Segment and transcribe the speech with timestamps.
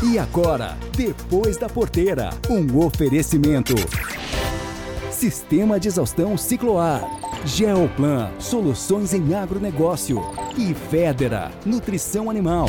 [0.00, 3.74] E agora, depois da porteira, um oferecimento.
[5.10, 7.02] Sistema de exaustão Cicloar.
[7.44, 10.22] Geoplan, soluções em agronegócio.
[10.56, 12.68] E Federa, nutrição animal.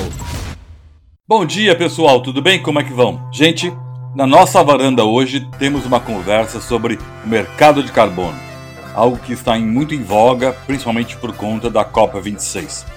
[1.28, 2.64] Bom dia, pessoal, tudo bem?
[2.64, 3.30] Como é que vão?
[3.32, 3.72] Gente,
[4.16, 8.40] na nossa varanda hoje temos uma conversa sobre o mercado de carbono,
[8.96, 12.88] algo que está muito em voga, principalmente por conta da Copa 26.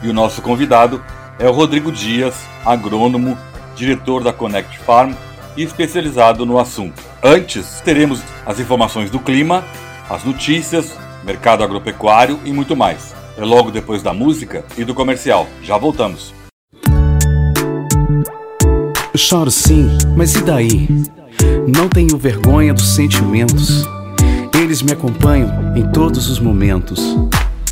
[0.00, 1.02] E o nosso convidado
[1.40, 3.36] é o Rodrigo Dias, agrônomo,
[3.74, 5.12] diretor da Connect Farm
[5.56, 7.02] e especializado no assunto.
[7.22, 9.64] Antes, teremos as informações do clima,
[10.08, 13.14] as notícias, mercado agropecuário e muito mais.
[13.36, 15.46] É logo depois da música e do comercial.
[15.62, 16.34] Já voltamos.
[19.16, 20.88] Choro sim, mas e daí?
[21.66, 23.84] Não tenho vergonha dos sentimentos.
[24.54, 27.00] Eles me acompanham em todos os momentos.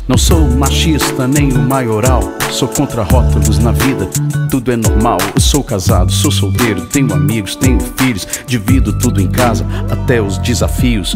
[0.09, 2.23] Não sou machista nem o maioral.
[2.49, 4.09] Sou contra rótulos na vida,
[4.49, 5.19] tudo é normal.
[5.35, 10.39] Eu sou casado, sou solteiro, tenho amigos, tenho filhos, divido tudo em casa, até os
[10.39, 11.15] desafios.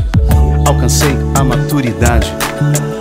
[0.67, 2.31] Alcancei a maturidade.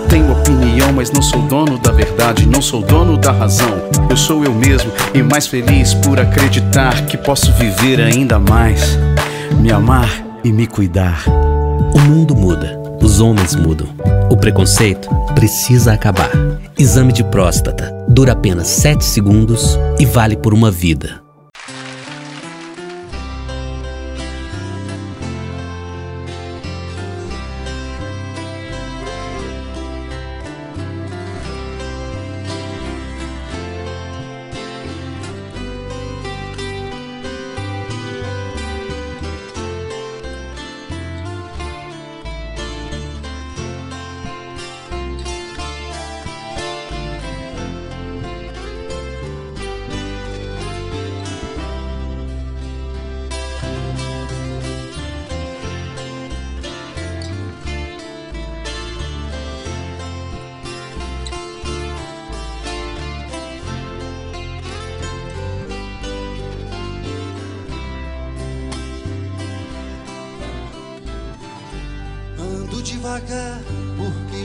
[0.09, 3.83] Tenho opinião, mas não sou dono da verdade, não sou dono da razão.
[4.09, 8.97] Eu sou eu mesmo e mais feliz por acreditar que posso viver ainda mais,
[9.59, 10.09] me amar
[10.43, 11.23] e me cuidar.
[11.93, 14.12] O mundo muda, os homens mudam.
[14.33, 16.31] O preconceito precisa acabar.
[16.75, 21.22] Exame de próstata dura apenas 7 segundos e vale por uma vida.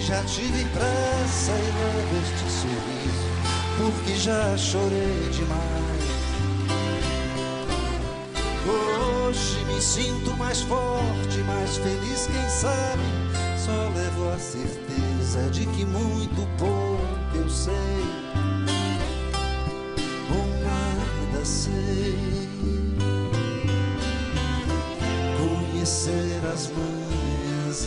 [0.09, 3.29] Já tive pressa e levo este sorriso,
[3.77, 6.09] porque já chorei demais.
[8.67, 13.03] Hoje me sinto mais forte, mais feliz, quem sabe?
[13.59, 17.75] Só levo a certeza de que muito pouco eu sei,
[20.31, 22.49] ou nada sei.
[25.37, 26.98] Conhecer as mãos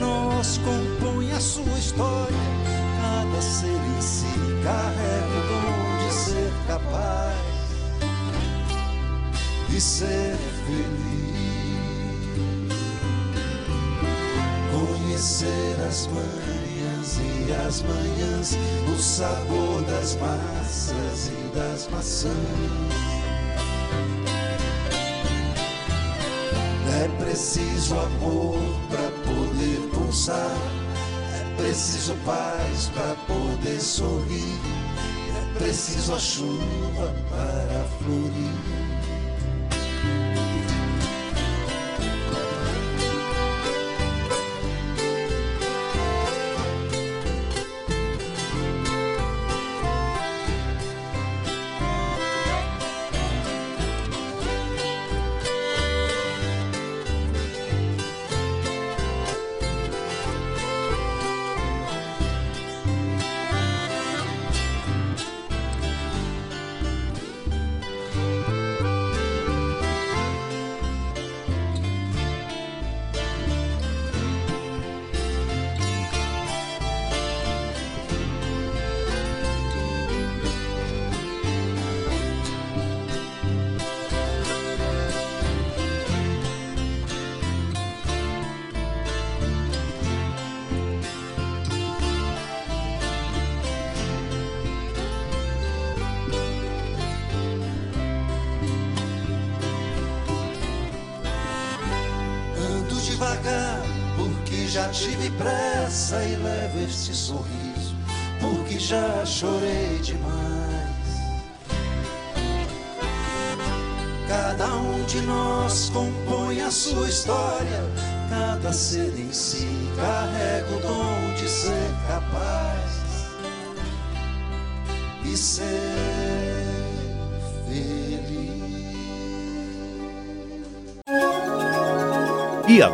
[0.00, 2.36] Nós compõe a sua história.
[3.00, 4.26] Cada ser em si
[4.64, 7.50] carrega o dom de ser capaz
[9.68, 10.36] de ser
[10.66, 11.20] feliz.
[14.72, 18.58] Conhecer as manhãs e as manhãs,
[18.92, 22.34] o sabor das massas e das maçãs.
[27.02, 28.58] É preciso amor
[28.90, 29.79] para poder
[30.10, 34.58] É preciso paz para poder sorrir.
[35.36, 38.89] É preciso a chuva para florir.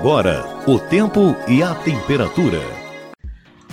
[0.07, 2.61] Agora, o tempo e a temperatura.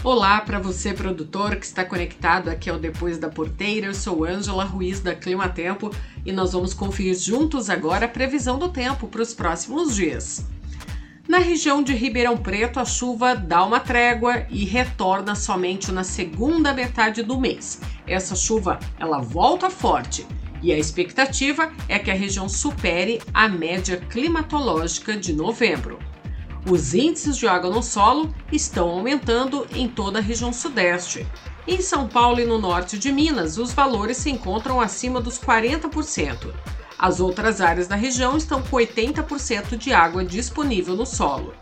[0.04, 3.86] Olá para você produtor que está conectado aqui ao Depois da Porteira.
[3.86, 5.92] Eu sou Ângela Ruiz da Clima Tempo
[6.26, 10.44] e nós vamos conferir juntos agora a previsão do tempo para os próximos dias.
[11.28, 16.74] Na região de Ribeirão Preto, a chuva dá uma trégua e retorna somente na segunda
[16.74, 17.80] metade do mês.
[18.08, 20.26] Essa chuva, ela volta forte
[20.64, 26.00] e a expectativa é que a região supere a média climatológica de novembro.
[26.70, 31.28] Os índices de água no solo estão aumentando em toda a região sudeste.
[31.68, 36.54] Em São Paulo e no norte de Minas, os valores se encontram acima dos 40%.
[36.98, 41.54] As outras áreas da região estão com 80% de água disponível no solo.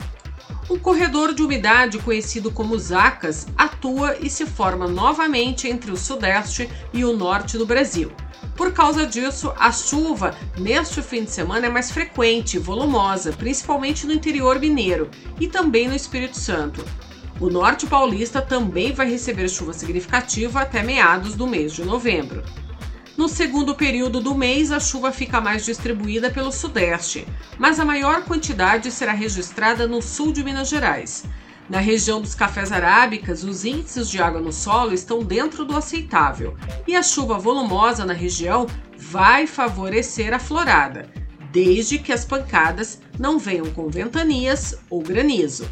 [0.70, 6.70] Um corredor de umidade conhecido como Zacas atua e se forma novamente entre o sudeste
[6.94, 8.12] e o norte do Brasil.
[8.62, 14.06] Por causa disso, a chuva neste fim de semana é mais frequente e volumosa, principalmente
[14.06, 15.10] no interior mineiro
[15.40, 16.86] e também no Espírito Santo.
[17.40, 22.44] O norte paulista também vai receber chuva significativa até meados do mês de novembro.
[23.18, 27.28] No segundo período do mês, a chuva fica mais distribuída pelo sudeste,
[27.58, 31.24] mas a maior quantidade será registrada no sul de Minas Gerais.
[31.72, 36.54] Na região dos cafés arábicas, os índices de água no solo estão dentro do aceitável
[36.86, 41.10] e a chuva volumosa na região vai favorecer a florada,
[41.50, 45.66] desde que as pancadas não venham com ventanias ou granizo.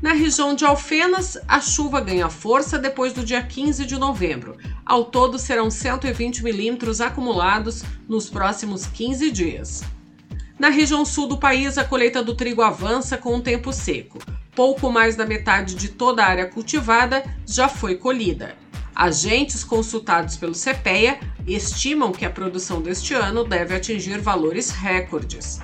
[0.00, 4.56] Na região de Alfenas, a chuva ganha força depois do dia 15 de novembro.
[4.82, 9.82] Ao todo, serão 120 milímetros acumulados nos próximos 15 dias.
[10.58, 14.18] Na região sul do país, a colheita do trigo avança com um tempo seco
[14.58, 18.56] pouco mais da metade de toda a área cultivada já foi colhida.
[18.92, 25.60] Agentes consultados pelo CPEA estimam que a produção deste ano deve atingir valores recordes.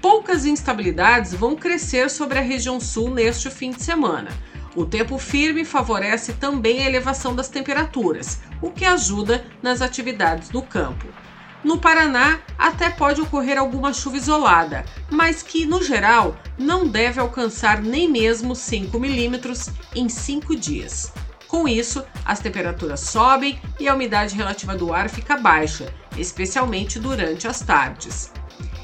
[0.00, 4.30] Poucas instabilidades vão crescer sobre a região sul neste fim de semana.
[4.74, 10.62] O tempo firme favorece também a elevação das temperaturas, o que ajuda nas atividades do
[10.62, 11.06] campo.
[11.64, 17.80] No Paraná, até pode ocorrer alguma chuva isolada, mas que, no geral, não deve alcançar
[17.80, 21.10] nem mesmo 5 milímetros em 5 dias.
[21.48, 27.48] Com isso, as temperaturas sobem e a umidade relativa do ar fica baixa, especialmente durante
[27.48, 28.30] as tardes.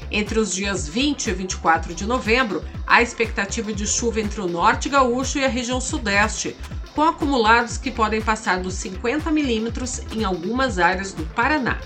[0.09, 4.89] Entre os dias 20 e 24 de novembro, há expectativa de chuva entre o norte
[4.89, 6.55] gaúcho e a região sudeste,
[6.95, 11.77] com acumulados que podem passar dos 50 milímetros em algumas áreas do Paraná.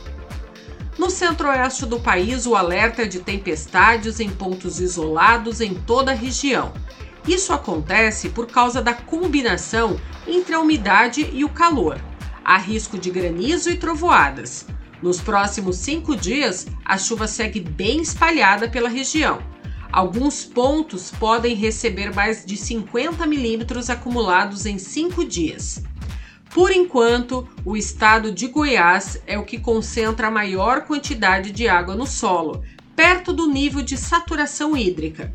[0.98, 6.16] No centro-oeste do país, o alerta é de tempestades em pontos isolados em toda a
[6.16, 6.74] região.
[7.28, 12.00] Isso acontece por causa da combinação entre a umidade e o calor.
[12.46, 14.68] Há risco de granizo e trovoadas.
[15.02, 19.40] Nos próximos cinco dias, a chuva segue bem espalhada pela região.
[19.92, 25.84] Alguns pontos podem receber mais de 50 milímetros acumulados em cinco dias.
[26.56, 31.96] Por enquanto, o estado de Goiás é o que concentra a maior quantidade de água
[31.96, 32.64] no solo,
[32.96, 35.34] perto do nível de saturação hídrica.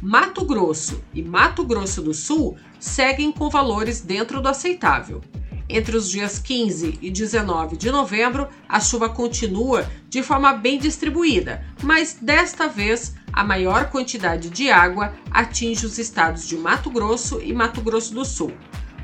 [0.00, 5.20] Mato Grosso e Mato Grosso do Sul seguem com valores dentro do aceitável.
[5.68, 11.62] Entre os dias 15 e 19 de novembro, a chuva continua de forma bem distribuída,
[11.82, 17.52] mas desta vez a maior quantidade de água atinge os estados de Mato Grosso e
[17.52, 18.52] Mato Grosso do Sul.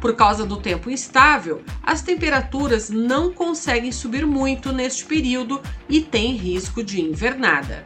[0.00, 6.36] Por causa do tempo instável, as temperaturas não conseguem subir muito neste período e tem
[6.36, 7.84] risco de invernada.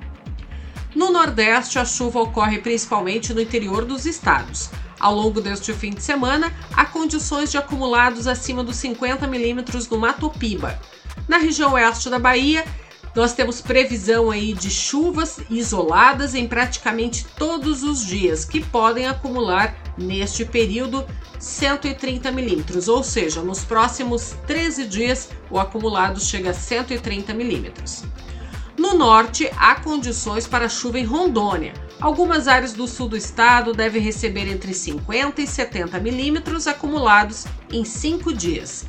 [0.95, 4.71] No Nordeste, a chuva ocorre principalmente no interior dos estados.
[5.01, 9.99] Ao longo deste fim de semana, há condições de acumulados acima dos 50 milímetros no
[9.99, 10.79] Mato Piba.
[11.27, 12.65] Na região oeste da Bahia,
[13.15, 19.75] nós temos previsão aí de chuvas isoladas em praticamente todos os dias, que podem acumular
[19.97, 21.05] neste período
[21.39, 28.05] 130 milímetros, ou seja, nos próximos 13 dias o acumulado chega a 130 milímetros.
[28.77, 31.75] No norte, há condições para chuva em Rondônia.
[32.01, 37.85] Algumas áreas do sul do estado devem receber entre 50 e 70 milímetros acumulados em
[37.85, 38.87] cinco dias.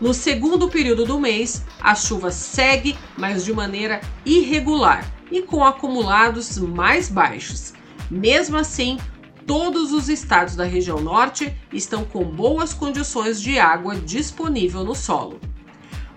[0.00, 6.58] No segundo período do mês, a chuva segue, mas de maneira irregular e com acumulados
[6.58, 7.72] mais baixos.
[8.10, 8.98] Mesmo assim,
[9.46, 15.40] todos os estados da região norte estão com boas condições de água disponível no solo.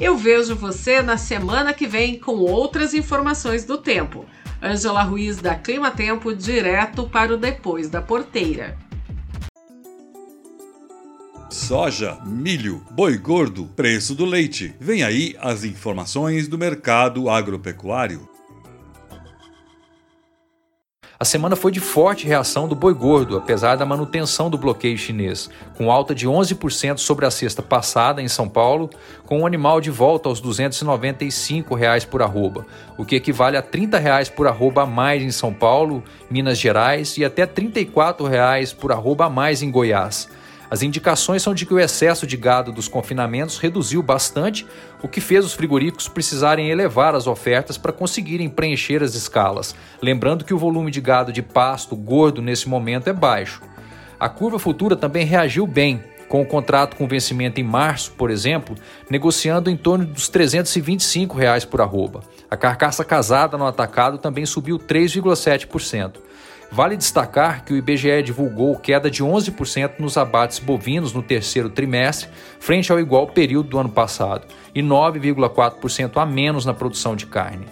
[0.00, 4.24] Eu vejo você na semana que vem com outras informações do tempo.
[4.64, 8.78] Ângela Ruiz da Clima Tempo, direto para o Depois da Porteira.
[11.50, 14.74] Soja, milho, boi gordo, preço do leite.
[14.80, 18.26] Vem aí as informações do mercado agropecuário.
[21.18, 25.48] A semana foi de forte reação do boi gordo, apesar da manutenção do bloqueio chinês,
[25.76, 28.90] com alta de 11% sobre a sexta passada em São Paulo,
[29.24, 32.66] com o animal de volta aos 295 reais por arroba,
[32.98, 37.16] o que equivale a 30 reais por arroba a mais em São Paulo, Minas Gerais
[37.16, 40.28] e até 34 reais por arroba a mais em Goiás.
[40.74, 44.66] As indicações são de que o excesso de gado dos confinamentos reduziu bastante,
[45.00, 50.44] o que fez os frigoríficos precisarem elevar as ofertas para conseguirem preencher as escalas, lembrando
[50.44, 53.62] que o volume de gado de pasto gordo nesse momento é baixo.
[54.18, 58.74] A curva futura também reagiu bem, com o contrato com vencimento em março, por exemplo,
[59.08, 62.22] negociando em torno dos 325 reais por arroba.
[62.50, 66.14] A carcaça casada no atacado também subiu 3,7%.
[66.74, 72.28] Vale destacar que o IBGE divulgou queda de 11% nos abates bovinos no terceiro trimestre,
[72.58, 77.64] frente ao igual período do ano passado, e 9,4% a menos na produção de carne.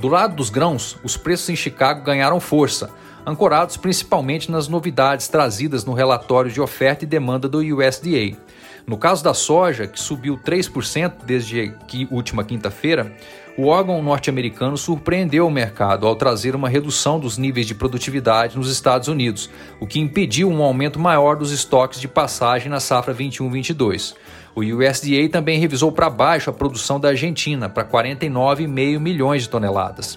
[0.00, 2.90] Do lado dos grãos, os preços em Chicago ganharam força,
[3.24, 8.36] ancorados principalmente nas novidades trazidas no relatório de oferta e demanda do USDA.
[8.86, 13.12] No caso da soja, que subiu 3% desde a última quinta-feira,
[13.58, 18.70] o órgão norte-americano surpreendeu o mercado ao trazer uma redução dos níveis de produtividade nos
[18.70, 19.50] Estados Unidos,
[19.80, 24.14] o que impediu um aumento maior dos estoques de passagem na safra 21-22.
[24.54, 30.16] O USDA também revisou para baixo a produção da Argentina para 49,5 milhões de toneladas.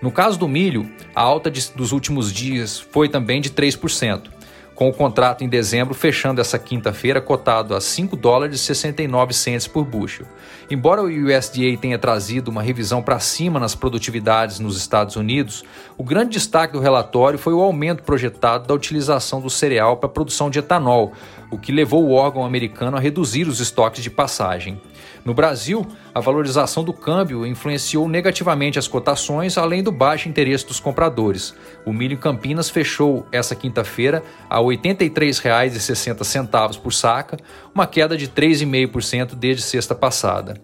[0.00, 4.35] No caso do milho, a alta dos últimos dias foi também de 3%
[4.76, 9.66] com o contrato em dezembro fechando essa quinta-feira cotado a 5 dólares e 69 centes
[9.66, 10.26] por bushel.
[10.70, 15.64] Embora o USDA tenha trazido uma revisão para cima nas produtividades nos Estados Unidos,
[15.96, 20.12] o grande destaque do relatório foi o aumento projetado da utilização do cereal para a
[20.12, 21.14] produção de etanol,
[21.50, 24.78] o que levou o órgão americano a reduzir os estoques de passagem.
[25.26, 30.78] No Brasil, a valorização do câmbio influenciou negativamente as cotações, além do baixo interesse dos
[30.78, 31.52] compradores.
[31.84, 37.36] O milho em Campinas fechou essa quinta-feira a R$ 83,60 por saca,
[37.74, 40.62] uma queda de 3,5% desde sexta passada.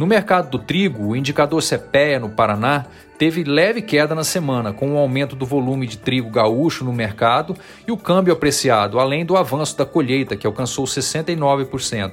[0.00, 2.86] No mercado do trigo, o indicador CPEA no Paraná
[3.18, 7.54] teve leve queda na semana, com o aumento do volume de trigo gaúcho no mercado
[7.86, 12.12] e o câmbio apreciado, além do avanço da colheita, que alcançou 69%.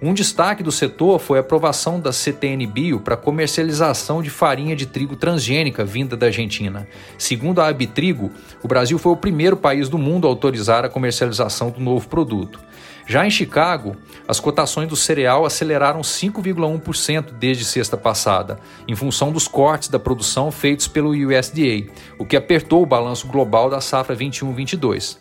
[0.00, 4.86] Um destaque do setor foi a aprovação da CTN Bio para comercialização de farinha de
[4.86, 6.88] trigo transgênica vinda da Argentina.
[7.18, 8.30] Segundo a Abitrigo,
[8.62, 12.58] o Brasil foi o primeiro país do mundo a autorizar a comercialização do novo produto.
[13.08, 13.96] Já em Chicago,
[14.26, 18.58] as cotações do cereal aceleraram 5,1% desde sexta passada,
[18.88, 21.86] em função dos cortes da produção feitos pelo USDA,
[22.18, 25.18] o que apertou o balanço global da safra 21-22.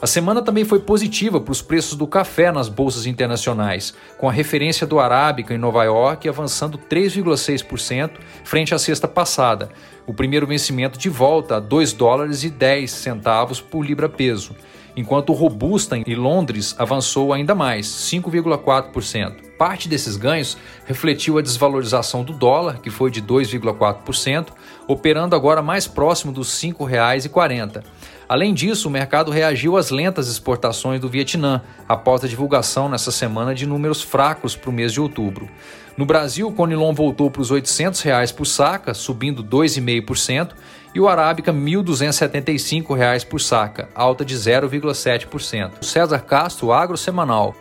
[0.00, 4.32] A semana também foi positiva para os preços do café nas bolsas internacionais, com a
[4.32, 8.10] referência do Arábica em Nova York avançando 3,6%
[8.44, 9.70] frente à sexta passada,
[10.06, 14.54] o primeiro vencimento de volta a 2 dólares e 10 centavos por libra peso,
[14.96, 19.44] enquanto o Robusta em Londres avançou ainda mais, 5,4%.
[19.58, 24.48] Parte desses ganhos refletiu a desvalorização do dólar, que foi de 2,4%,
[24.86, 27.82] operando agora mais próximo dos R$ 5,40.
[28.28, 33.54] Além disso, o mercado reagiu às lentas exportações do Vietnã, após a divulgação nessa semana
[33.54, 35.48] de números fracos para o mês de outubro.
[35.96, 40.50] No Brasil, o Conilon voltou para os 800 reais por saca, subindo 2,5%,
[40.94, 45.82] e o Arábica 1.275 reais por saca, alta de 0,7%.
[45.82, 47.54] César Castro, Agro Semanal.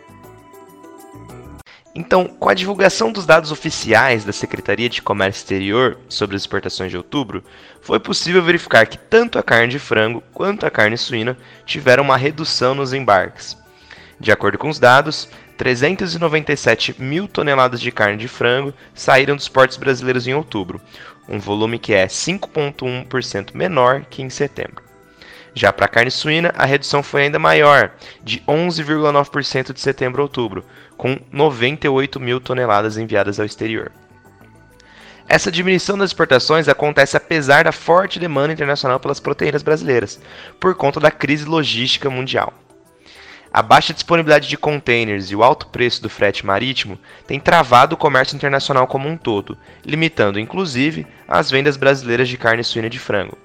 [1.95, 6.89] Então, com a divulgação dos dados oficiais da Secretaria de Comércio Exterior sobre as exportações
[6.89, 7.43] de outubro,
[7.81, 12.17] foi possível verificar que tanto a carne de frango quanto a carne suína tiveram uma
[12.17, 13.55] redução nos embarques.
[14.19, 19.77] De acordo com os dados, 397 mil toneladas de carne de frango saíram dos portos
[19.77, 20.81] brasileiros em outubro,
[21.27, 24.83] um volume que é 5,1% menor que em setembro.
[25.55, 27.91] Já para a carne suína, a redução foi ainda maior,
[28.23, 30.65] de 11,9% de setembro a outubro,
[30.97, 33.91] com 98 mil toneladas enviadas ao exterior.
[35.27, 40.19] Essa diminuição das exportações acontece apesar da forte demanda internacional pelas proteínas brasileiras,
[40.59, 42.53] por conta da crise logística mundial.
[43.53, 47.97] A baixa disponibilidade de containers e o alto preço do frete marítimo têm travado o
[47.97, 53.37] comércio internacional como um todo, limitando inclusive as vendas brasileiras de carne suína de frango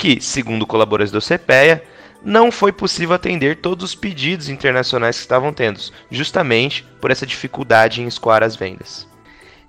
[0.00, 1.84] que, segundo colaboradores do CPEA,
[2.24, 5.78] não foi possível atender todos os pedidos internacionais que estavam tendo,
[6.10, 9.06] justamente por essa dificuldade em escoar as vendas.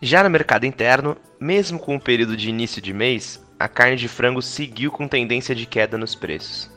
[0.01, 4.07] Já no mercado interno, mesmo com o período de início de mês, a carne de
[4.07, 6.70] frango seguiu com tendência de queda nos preços.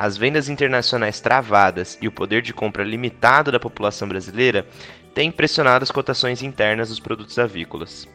[0.00, 4.66] As vendas internacionais travadas e o poder de compra limitado da população brasileira
[5.12, 8.08] têm pressionado as cotações internas dos produtos avícolas.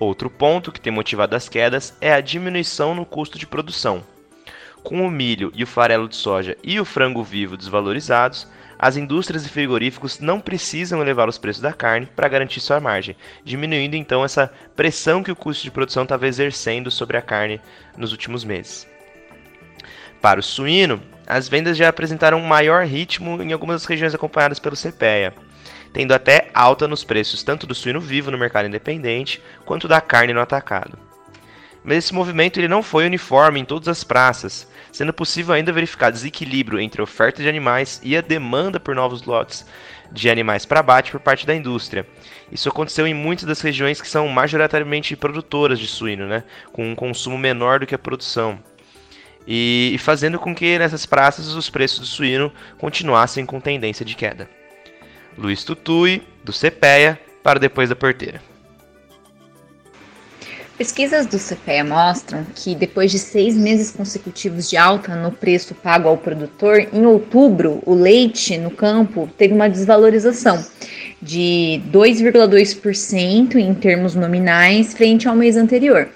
[0.00, 4.02] Outro ponto que tem motivado as quedas é a diminuição no custo de produção.
[4.82, 9.46] Com o milho e o farelo de soja e o frango vivo desvalorizados, as indústrias
[9.46, 13.14] e frigoríficos não precisam elevar os preços da carne para garantir sua margem,
[13.44, 17.60] diminuindo então essa pressão que o custo de produção estava exercendo sobre a carne
[17.96, 18.95] nos últimos meses.
[20.20, 24.76] Para o suíno, as vendas já apresentaram um maior ritmo em algumas regiões acompanhadas pelo
[24.76, 25.34] CPEA
[25.96, 30.34] tendo até alta nos preços tanto do suíno vivo no mercado independente quanto da carne
[30.34, 30.98] no atacado.
[31.82, 36.10] Mas esse movimento ele não foi uniforme em todas as praças, sendo possível ainda verificar
[36.10, 39.64] desequilíbrio entre a oferta de animais e a demanda por novos lotes
[40.12, 42.06] de animais para abate por parte da indústria.
[42.52, 46.94] Isso aconteceu em muitas das regiões que são majoritariamente produtoras de suíno, né, com um
[46.94, 48.58] consumo menor do que a produção.
[49.46, 54.48] E, fazendo com que nessas praças os preços do suíno continuassem com tendência de queda.
[55.38, 58.40] Luiz Tutui, do CPEA, para depois da porteira.
[60.78, 66.06] Pesquisas do CPEA mostram que depois de seis meses consecutivos de alta no preço pago
[66.06, 70.62] ao produtor, em outubro o leite no campo teve uma desvalorização
[71.20, 76.08] de 2,2% em termos nominais frente ao mês anterior.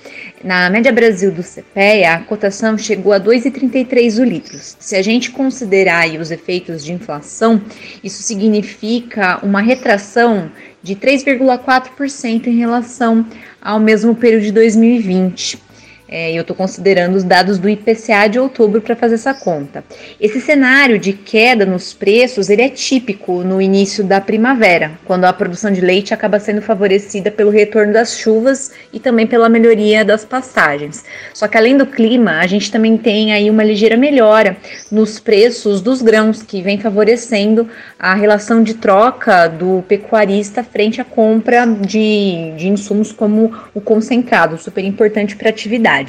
[0.44, 4.58] Na média Brasil do CPEA, a cotação chegou a 2,33 o litro.
[4.58, 7.62] Se a gente considerar os efeitos de inflação,
[8.04, 10.50] isso significa uma retração
[10.82, 13.26] de 3,4% em relação
[13.60, 15.69] ao mesmo período de 2020.
[16.12, 19.84] É, eu estou considerando os dados do IPCA de outubro para fazer essa conta.
[20.20, 25.32] Esse cenário de queda nos preços ele é típico no início da primavera, quando a
[25.32, 30.24] produção de leite acaba sendo favorecida pelo retorno das chuvas e também pela melhoria das
[30.24, 31.04] pastagens.
[31.32, 34.56] Só que além do clima, a gente também tem aí uma ligeira melhora
[34.90, 41.04] nos preços dos grãos, que vem favorecendo a relação de troca do pecuarista frente à
[41.04, 45.99] compra de, de insumos como o concentrado, super importante para a atividade.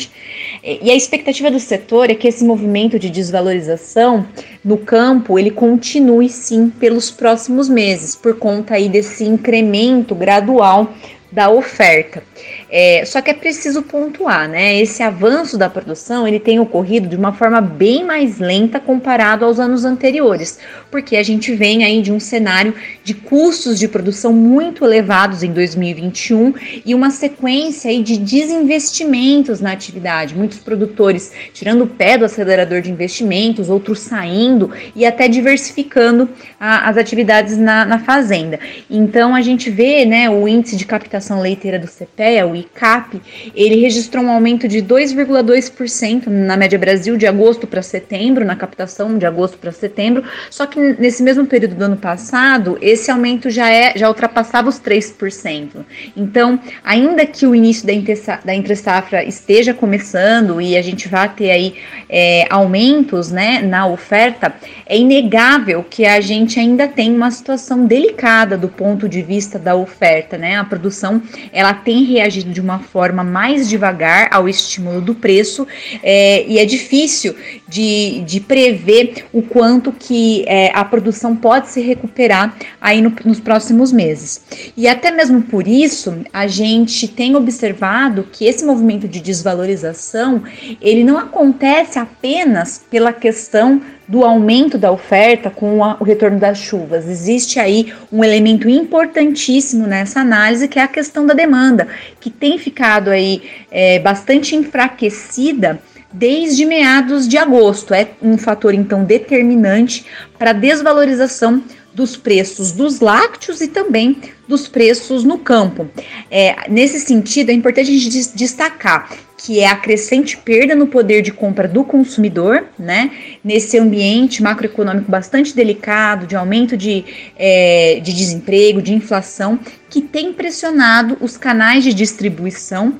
[0.63, 4.25] E a expectativa do setor é que esse movimento de desvalorização
[4.63, 10.93] no campo ele continue sim pelos próximos meses, por conta aí desse incremento gradual
[11.31, 12.23] da oferta.
[12.69, 14.79] É, só que é preciso pontuar, né?
[14.79, 19.59] Esse avanço da produção ele tem ocorrido de uma forma bem mais lenta comparado aos
[19.59, 24.83] anos anteriores, porque a gente vem aí de um cenário de custos de produção muito
[24.83, 26.53] elevados em 2021
[26.85, 30.35] e uma sequência aí de desinvestimentos na atividade.
[30.35, 36.89] Muitos produtores tirando o pé do acelerador de investimentos, outros saindo e até diversificando a,
[36.89, 38.59] as atividades na, na fazenda.
[38.89, 43.21] Então a gente vê, né, o índice de captação Associação Leiteira do CPEA, o ICAP,
[43.55, 49.17] ele registrou um aumento de 2,2% na média Brasil de agosto para setembro, na captação
[49.17, 53.69] de agosto para setembro, só que nesse mesmo período do ano passado, esse aumento já,
[53.69, 55.85] é, já ultrapassava os 3%.
[56.17, 61.75] Então, ainda que o início da entre-safra esteja começando e a gente vá ter aí
[62.09, 64.53] é, aumentos né, na oferta,
[64.85, 69.75] é inegável que a gente ainda tem uma situação delicada do ponto de vista da
[69.75, 70.57] oferta, né?
[70.57, 71.10] A produção
[71.51, 75.67] ela tem reagido de uma forma mais devagar ao estímulo do preço
[76.03, 77.35] é, e é difícil
[77.67, 83.39] de, de prever o quanto que é, a produção pode se recuperar aí no, nos
[83.39, 84.41] próximos meses.
[84.77, 90.43] E até mesmo por isso a gente tem observado que esse movimento de desvalorização
[90.81, 97.07] ele não acontece apenas pela questão do aumento da oferta com o retorno das chuvas.
[97.07, 101.87] Existe aí um elemento importantíssimo nessa análise que é a questão da demanda,
[102.19, 107.93] que tem ficado aí é, bastante enfraquecida desde meados de agosto.
[107.93, 110.05] É um fator então determinante
[110.37, 115.89] para a desvalorização dos preços dos lácteos e também dos preços no campo.
[116.29, 119.09] É, nesse sentido, é importante a gente destacar
[119.43, 123.11] que é a crescente perda no poder de compra do consumidor, né?
[123.43, 127.03] Nesse ambiente macroeconômico bastante delicado, de aumento de,
[127.35, 132.93] é, de desemprego, de inflação, que tem pressionado os canais de distribuição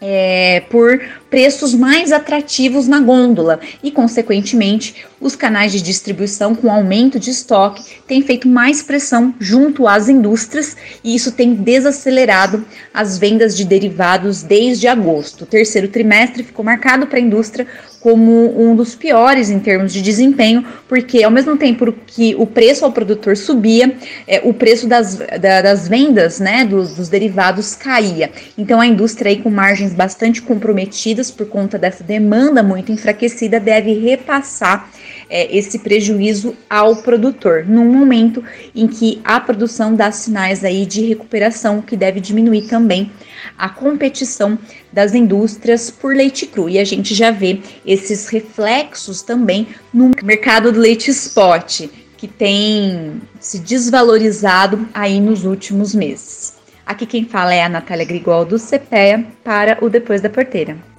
[0.00, 1.00] é, por
[1.34, 7.82] preços mais atrativos na gôndola e, consequentemente, os canais de distribuição com aumento de estoque
[8.06, 14.44] têm feito mais pressão junto às indústrias e isso tem desacelerado as vendas de derivados
[14.44, 15.42] desde agosto.
[15.42, 17.66] O terceiro trimestre ficou marcado para a indústria
[18.04, 22.84] como um dos piores em termos de desempenho, porque ao mesmo tempo que o preço
[22.84, 23.96] ao produtor subia,
[24.28, 28.30] é, o preço das, da, das vendas né, dos, dos, derivados caía.
[28.58, 33.92] Então a indústria aí com margens bastante comprometidas por conta dessa demanda muito enfraquecida deve
[33.92, 34.90] repassar
[35.28, 38.42] é, esse prejuízo ao produtor, num momento
[38.74, 43.10] em que a produção dá sinais aí de recuperação, que deve diminuir também
[43.58, 44.58] a competição
[44.92, 46.68] das indústrias por leite cru.
[46.68, 53.20] E a gente já vê esses reflexos também no mercado do leite spot, que tem
[53.40, 56.54] se desvalorizado aí nos últimos meses.
[56.86, 60.93] Aqui quem fala é a Natália Grigol do CPEA para o Depois da Porteira.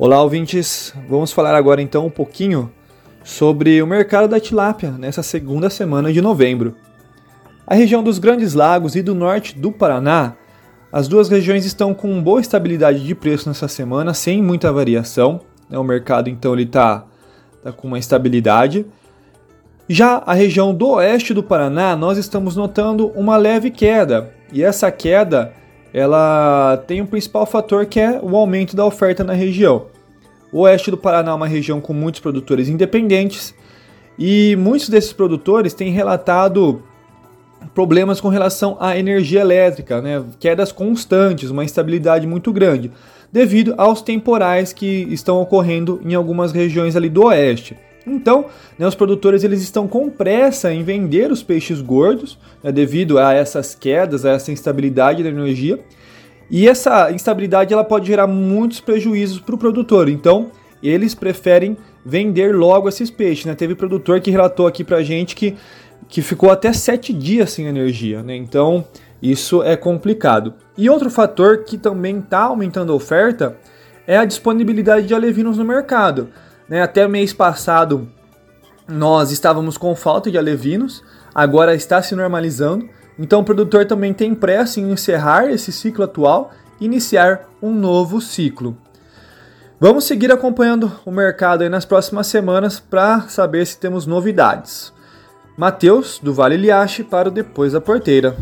[0.00, 0.94] Olá, ouvintes.
[1.08, 2.70] Vamos falar agora então um pouquinho
[3.24, 6.76] sobre o mercado da tilápia nessa segunda semana de novembro.
[7.66, 10.36] A região dos Grandes Lagos e do norte do Paraná
[10.92, 15.40] as duas regiões estão com boa estabilidade de preço nessa semana, sem muita variação.
[15.68, 15.76] Né?
[15.76, 17.04] O mercado então ele está
[17.64, 18.86] tá com uma estabilidade.
[19.88, 24.32] Já a região do oeste do Paraná, nós estamos notando uma leve queda.
[24.52, 25.52] E essa queda
[25.92, 29.86] ela tem um principal fator que é o aumento da oferta na região.
[30.52, 33.54] O oeste do Paraná é uma região com muitos produtores independentes
[34.18, 36.82] e muitos desses produtores têm relatado
[37.74, 40.24] problemas com relação à energia elétrica, né?
[40.38, 42.90] quedas constantes, uma instabilidade muito grande,
[43.32, 47.76] devido aos temporais que estão ocorrendo em algumas regiões ali do oeste.
[48.14, 48.46] Então,
[48.78, 53.32] né, os produtores eles estão com pressa em vender os peixes gordos, né, devido a
[53.32, 55.78] essas quedas, a essa instabilidade da energia.
[56.50, 60.08] E essa instabilidade ela pode gerar muitos prejuízos para o produtor.
[60.08, 60.50] Então,
[60.82, 63.44] eles preferem vender logo esses peixes.
[63.44, 63.54] Né?
[63.54, 65.56] Teve produtor que relatou aqui para a gente que
[66.08, 68.34] que ficou até sete dias sem energia, né?
[68.34, 68.84] Então
[69.20, 70.54] isso é complicado.
[70.76, 73.56] E outro fator que também está aumentando a oferta
[74.06, 76.28] é a disponibilidade de alevinos no mercado.
[76.68, 76.82] Né?
[76.82, 78.08] Até mês passado
[78.88, 81.04] nós estávamos com falta de alevinos,
[81.34, 82.88] agora está se normalizando.
[83.18, 88.20] Então o produtor também tem pressa em encerrar esse ciclo atual e iniciar um novo
[88.20, 88.76] ciclo.
[89.80, 94.92] Vamos seguir acompanhando o mercado nas próximas semanas para saber se temos novidades.
[95.56, 98.36] Matheus, do Vale Liache, para o Depois da Porteira.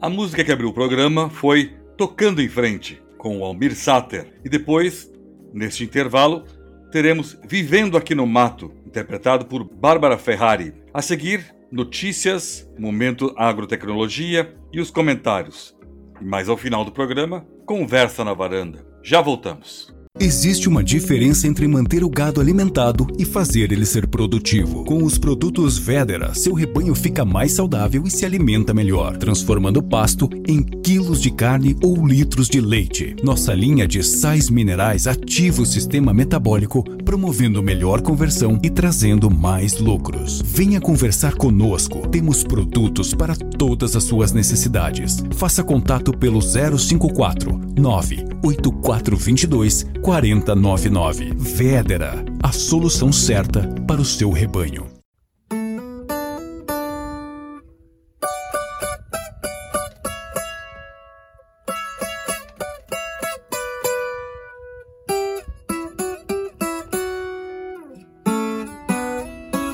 [0.00, 4.34] A música que abriu o programa foi Tocando em Frente, com o Almir Sater.
[4.44, 5.10] E depois,
[5.52, 6.44] neste intervalo,
[6.90, 10.74] teremos Vivendo Aqui no Mato, interpretado por Bárbara Ferrari.
[10.92, 15.76] A seguir, notícias, momento agrotecnologia e os comentários.
[16.20, 18.86] E mais ao final do programa, Conversa na Varanda.
[19.02, 19.97] Já voltamos.
[20.20, 24.84] Existe uma diferença entre manter o gado alimentado e fazer ele ser produtivo.
[24.84, 29.82] Com os produtos Vedera, seu rebanho fica mais saudável e se alimenta melhor, transformando o
[29.82, 33.14] pasto em quilos de carne ou litros de leite.
[33.22, 39.78] Nossa linha de sais minerais ativa o sistema metabólico, promovendo melhor conversão e trazendo mais
[39.78, 40.42] lucros.
[40.44, 42.08] Venha conversar conosco.
[42.08, 45.22] Temos produtos para todas as suas necessidades.
[45.36, 51.34] Faça contato pelo 054 98422 4099.
[51.36, 54.86] Vedera, a solução certa para o seu rebanho.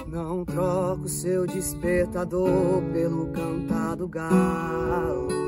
[0.08, 5.43] Não troco seu despertador pelo cantado galo.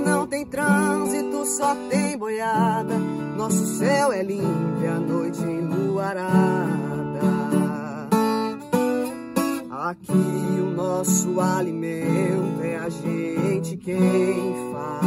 [0.00, 2.98] Não tem trânsito, só tem boiada.
[3.36, 7.20] Nosso céu é limpo a noite enluarada.
[9.70, 15.00] Aqui o nosso alimento é a gente quem faz.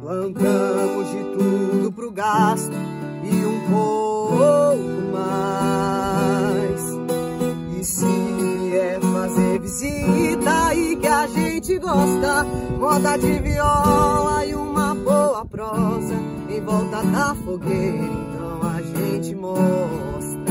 [0.00, 2.72] Plantamos de tudo pro gasto
[3.24, 6.80] e um pouco mais.
[7.78, 8.29] E se
[9.70, 12.44] visita e que a gente gosta,
[12.78, 16.14] moda de viola e uma boa prosa
[16.48, 20.50] em volta da fogueira, então a gente mostra.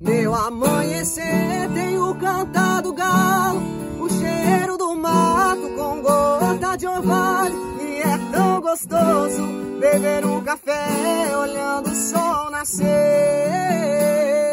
[0.00, 3.62] Meu amanhecer tem o cantar do galo,
[4.00, 7.56] o cheiro do mato com gota de orvalho.
[7.80, 9.42] E é tão gostoso
[9.80, 14.47] beber um café olhando o sol nascer.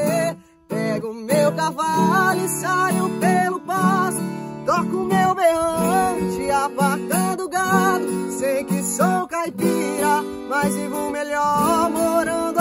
[1.06, 4.20] Pego meu cavalo e saio pelo pasto,
[4.66, 8.32] toco meu berrante apartando o gado.
[8.32, 12.55] Sei que sou caipira, mas vivo melhor morando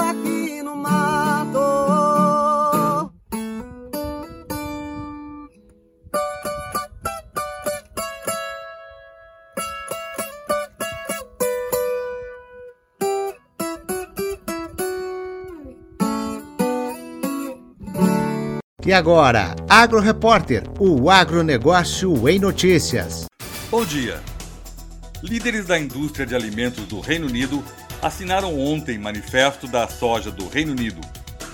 [18.87, 23.25] E agora, Agro Repórter, o agronegócio em notícias.
[23.71, 24.21] Bom dia.
[25.23, 27.65] Líderes da indústria de alimentos do Reino Unido
[28.03, 31.01] assinaram ontem manifesto da soja do Reino Unido,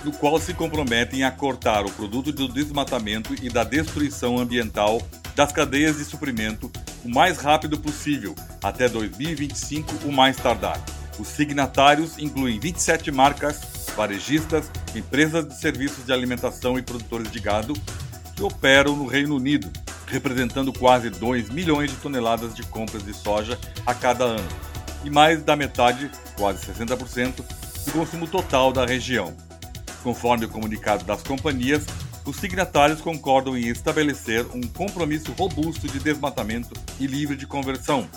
[0.03, 5.01] no qual se comprometem a cortar o produto do desmatamento e da destruição ambiental
[5.33, 6.69] das cadeias de suprimento
[7.01, 10.83] o mais rápido possível, até 2025 o mais tardar.
[11.17, 17.73] Os signatários incluem 27 marcas varejistas, empresas de serviços de alimentação e produtores de gado
[18.35, 19.71] que operam no Reino Unido,
[20.07, 24.49] representando quase 2 milhões de toneladas de compras de soja a cada ano,
[25.03, 27.43] e mais da metade, quase 60%,
[27.85, 29.35] do consumo total da região.
[30.03, 31.85] Conforme o comunicado das companhias,
[32.25, 38.07] os signatários concordam em estabelecer um compromisso robusto de desmatamento e livre de conversão,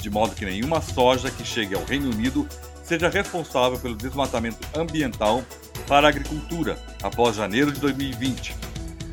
[0.00, 2.48] de modo que nenhuma soja que chegue ao Reino Unido
[2.88, 5.44] seja responsável pelo desmatamento ambiental
[5.86, 8.56] para a agricultura após janeiro de 2020,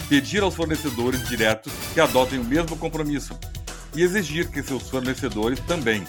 [0.08, 3.38] pedir aos fornecedores diretos que adotem o mesmo compromisso
[3.94, 6.06] e exigir que seus fornecedores também,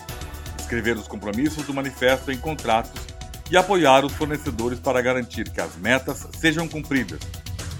[0.60, 3.02] escrever os compromissos do manifesto em contratos
[3.50, 7.18] e apoiar os fornecedores para garantir que as metas sejam cumpridas,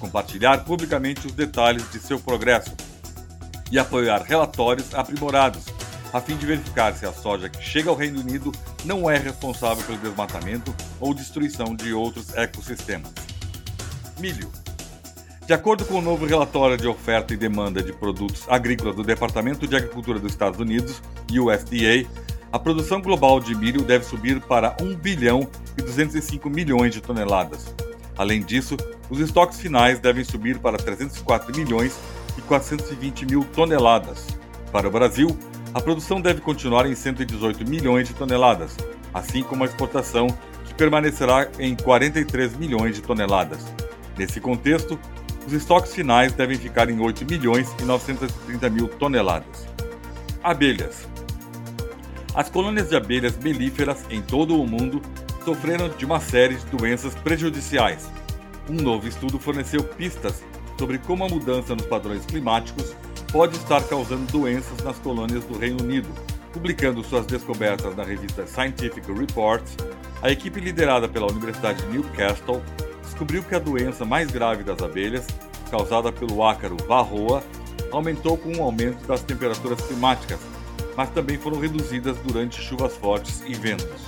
[0.01, 2.75] compartilhar publicamente os detalhes de seu progresso
[3.71, 5.76] e apoiar relatórios aprimorados
[6.13, 8.53] a fim de verificar se a soja que chega ao Reino Unido
[8.85, 13.13] não é responsável pelo desmatamento ou destruição de outros ecossistemas.
[14.19, 14.51] Milho.
[15.47, 19.67] De acordo com o novo relatório de oferta e demanda de produtos agrícolas do Departamento
[19.67, 22.09] de Agricultura dos Estados Unidos, USDA,
[22.53, 27.75] a produção global de milho deve subir para 1 bilhão e 205 milhões de toneladas.
[28.17, 28.77] Além disso,
[29.11, 31.97] os estoques finais devem subir para 304 milhões
[32.37, 34.27] e 420 mil toneladas.
[34.73, 35.37] Para o Brasil,
[35.75, 38.77] a produção deve continuar em 118 milhões de toneladas,
[39.13, 40.27] assim como a exportação,
[40.65, 43.67] que permanecerá em 43 milhões de toneladas.
[44.17, 44.99] Nesse contexto,
[45.47, 49.67] os estoques finais devem ficar em 8 milhões e 930 mil toneladas.
[50.43, 51.07] Abelhas.
[52.35, 55.01] As colônias de abelhas melíferas em todo o mundo
[55.45, 58.11] sofreram de uma série de doenças prejudiciais.
[58.69, 60.43] Um novo estudo forneceu pistas
[60.79, 62.95] sobre como a mudança nos padrões climáticos
[63.37, 66.09] pode estar causando doenças nas colônias do Reino Unido,
[66.55, 69.77] Publicando suas descobertas na revista Scientific Reports,
[70.23, 72.63] a equipe liderada pela Universidade de Newcastle
[73.03, 75.27] descobriu que a doença mais grave das abelhas,
[75.71, 77.45] causada pelo ácaro varroa,
[77.93, 80.41] aumentou com o aumento das temperaturas climáticas,
[80.97, 84.01] mas também foram reduzidas durante chuvas fortes e ventos.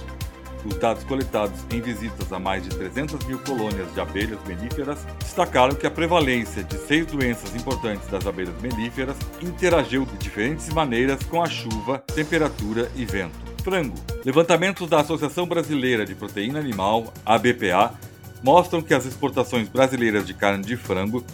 [0.65, 5.75] Os dados coletados em visitas a mais de 300 mil colônias de abelhas melíferas destacaram
[5.75, 11.43] que a prevalência de seis doenças importantes das abelhas melíferas interagiu de diferentes maneiras com
[11.43, 13.39] a chuva, temperatura e vento.
[13.63, 13.95] Frango.
[14.25, 17.95] Levantamentos da Associação Brasileira de Proteína Animal, ABPA,
[18.43, 21.25] mostram que as exportações brasileiras de carne de frango,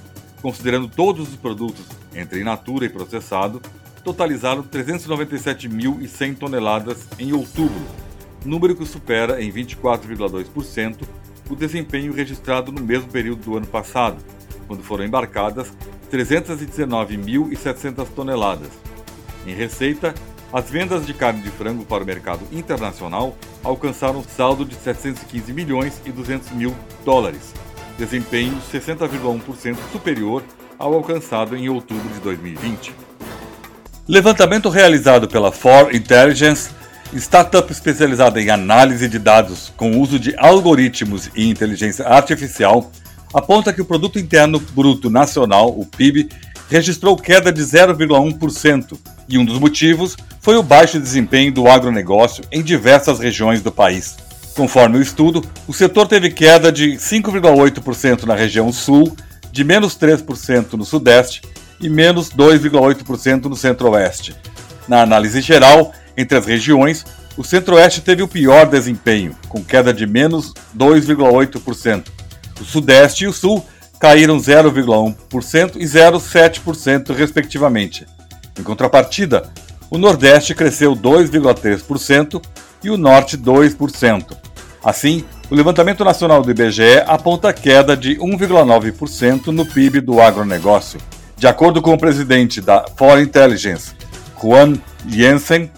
[0.43, 1.85] considerando todos os produtos
[2.15, 3.61] entre in natura e processado,
[4.03, 7.83] totalizaram 397.100 toneladas em outubro,
[8.45, 11.03] número que supera em 24,2%
[11.51, 14.17] o desempenho registrado no mesmo período do ano passado,
[14.67, 15.73] quando foram embarcadas
[16.11, 18.71] 319.700 toneladas.
[19.47, 20.15] Em receita,
[20.53, 25.53] as vendas de carne de frango para o mercado internacional alcançaram um saldo de 715
[25.53, 27.53] milhões e 200 mil dólares,
[27.99, 30.43] desempenho 60,1% superior
[30.79, 32.95] ao alcançado em outubro de 2020.
[34.07, 36.71] Levantamento realizado pela For Intelligence
[37.19, 42.91] startup especializada em análise de dados com uso de algoritmos e inteligência artificial,
[43.33, 46.29] aponta que o Produto Interno Bruto Nacional, o PIB,
[46.69, 48.99] registrou queda de 0,1%,
[49.29, 54.17] e um dos motivos foi o baixo desempenho do agronegócio em diversas regiões do país.
[54.55, 59.17] Conforme o estudo, o setor teve queda de 5,8% na região sul,
[59.51, 61.43] de menos 3% no sudeste
[61.81, 64.35] e menos 2,8% no centro-oeste.
[64.87, 67.05] Na análise geral, entre as regiões,
[67.37, 72.09] o Centro-Oeste teve o pior desempenho, com queda de menos 2,8%.
[72.61, 73.65] O Sudeste e o Sul
[73.99, 78.07] caíram 0,1% e 0,7%, respectivamente.
[78.59, 79.51] Em contrapartida,
[79.91, 82.43] o Nordeste cresceu 2,3%
[82.83, 84.37] e o Norte 2%.
[84.85, 91.01] Assim, o levantamento nacional do IBGE aponta queda de 1,9% no PIB do agronegócio.
[91.37, 93.93] De acordo com o presidente da Foreign Intelligence,
[94.41, 94.75] Juan
[95.07, 95.71] Jensen,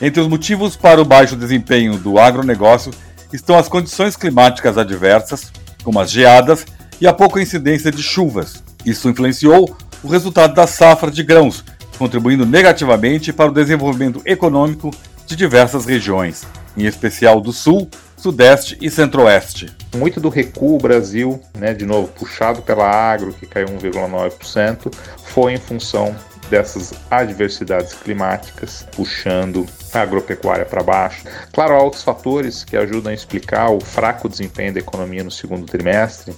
[0.00, 2.92] entre os motivos para o baixo desempenho do agronegócio
[3.32, 5.52] estão as condições climáticas adversas,
[5.82, 6.64] como as geadas
[7.00, 8.62] e a pouca incidência de chuvas.
[8.84, 11.64] Isso influenciou o resultado da safra de grãos,
[11.98, 14.90] contribuindo negativamente para o desenvolvimento econômico
[15.26, 16.44] de diversas regiões,
[16.76, 19.74] em especial do Sul, Sudeste e Centro-Oeste.
[19.96, 24.92] Muito do recuo Brasil, né, de novo puxado pela agro, que caiu 1,9%,
[25.24, 26.14] foi em função
[26.50, 31.24] dessas adversidades climáticas, puxando a agropecuária para baixo.
[31.52, 35.66] Claro, há outros fatores que ajudam a explicar o fraco desempenho da economia no segundo
[35.66, 36.34] trimestre,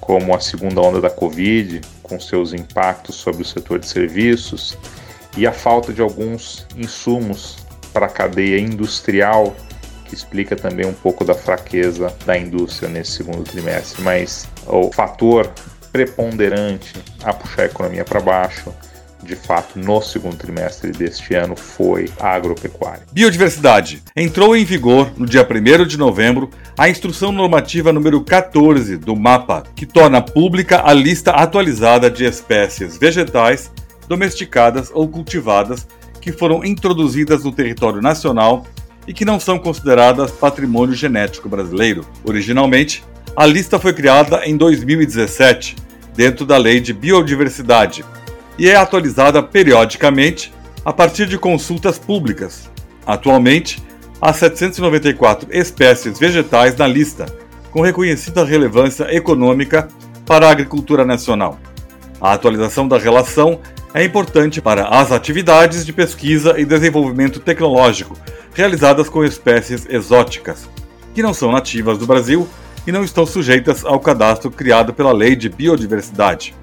[0.00, 4.76] como a segunda onda da Covid, com seus impactos sobre o setor de serviços,
[5.36, 7.58] e a falta de alguns insumos
[7.92, 9.56] para a cadeia industrial,
[10.04, 14.02] que explica também um pouco da fraqueza da indústria nesse segundo trimestre.
[14.02, 15.50] Mas o fator
[15.90, 16.92] preponderante
[17.22, 18.72] a puxar a economia para baixo
[19.24, 23.02] de fato, no segundo trimestre deste ano foi a agropecuária.
[23.10, 24.02] Biodiversidade.
[24.14, 29.64] Entrou em vigor no dia 1 de novembro a instrução normativa número 14 do MAPA,
[29.74, 33.70] que torna pública a lista atualizada de espécies vegetais
[34.06, 35.86] domesticadas ou cultivadas
[36.20, 38.66] que foram introduzidas no território nacional
[39.06, 42.06] e que não são consideradas patrimônio genético brasileiro.
[42.24, 43.04] Originalmente,
[43.36, 45.76] a lista foi criada em 2017,
[46.16, 48.04] dentro da Lei de Biodiversidade,
[48.58, 50.52] e é atualizada periodicamente
[50.84, 52.70] a partir de consultas públicas.
[53.06, 53.82] Atualmente,
[54.20, 57.26] há 794 espécies vegetais na lista,
[57.70, 59.88] com reconhecida relevância econômica
[60.24, 61.58] para a agricultura nacional.
[62.20, 63.60] A atualização da relação
[63.92, 68.16] é importante para as atividades de pesquisa e desenvolvimento tecnológico
[68.54, 70.68] realizadas com espécies exóticas,
[71.14, 72.48] que não são nativas do Brasil
[72.86, 76.54] e não estão sujeitas ao cadastro criado pela Lei de Biodiversidade.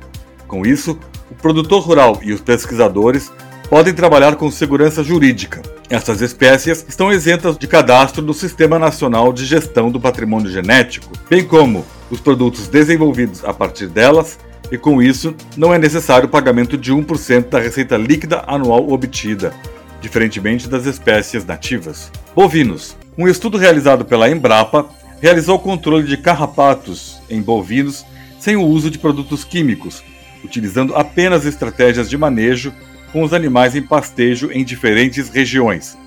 [0.48, 0.98] Com isso,
[1.32, 3.32] o produtor rural e os pesquisadores
[3.70, 5.62] podem trabalhar com segurança jurídica.
[5.90, 11.44] Essas espécies estão isentas de cadastro do Sistema Nacional de Gestão do Patrimônio Genético, bem
[11.44, 14.38] como os produtos desenvolvidos a partir delas,
[14.70, 19.54] e com isso não é necessário o pagamento de 1% da receita líquida anual obtida,
[20.02, 22.12] diferentemente das espécies nativas.
[22.36, 22.98] Bovinos.
[23.18, 24.90] Um estudo realizado pela Embrapa
[25.22, 28.06] realizou o controle de carrapatos em bovinos
[28.40, 30.04] sem o uso de produtos químicos,
[30.44, 32.74] utilizando apenas estratégias de manejo
[33.12, 35.98] com os animais em pastejo em diferentes regiões.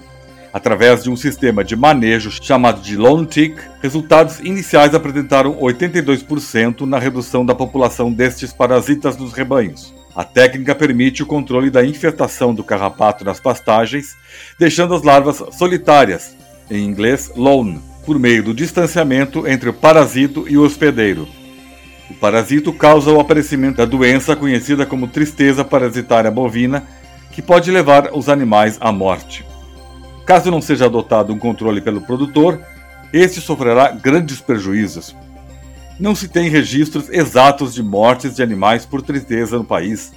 [0.52, 6.96] Através de um sistema de manejo chamado de Lone Tick, resultados iniciais apresentaram 82% na
[6.96, 9.92] redução da população destes parasitas nos rebanhos.
[10.14, 14.14] A técnica permite o controle da infestação do carrapato nas pastagens,
[14.56, 16.36] deixando as larvas solitárias,
[16.70, 21.26] em inglês lone, por meio do distanciamento entre o parasito e o hospedeiro.
[22.10, 26.84] O parasito causa o aparecimento da doença conhecida como tristeza parasitária bovina,
[27.32, 29.44] que pode levar os animais à morte.
[30.26, 32.60] Caso não seja adotado um controle pelo produtor,
[33.12, 35.14] este sofrerá grandes prejuízos.
[35.98, 40.12] Não se tem registros exatos de mortes de animais por tristeza no país.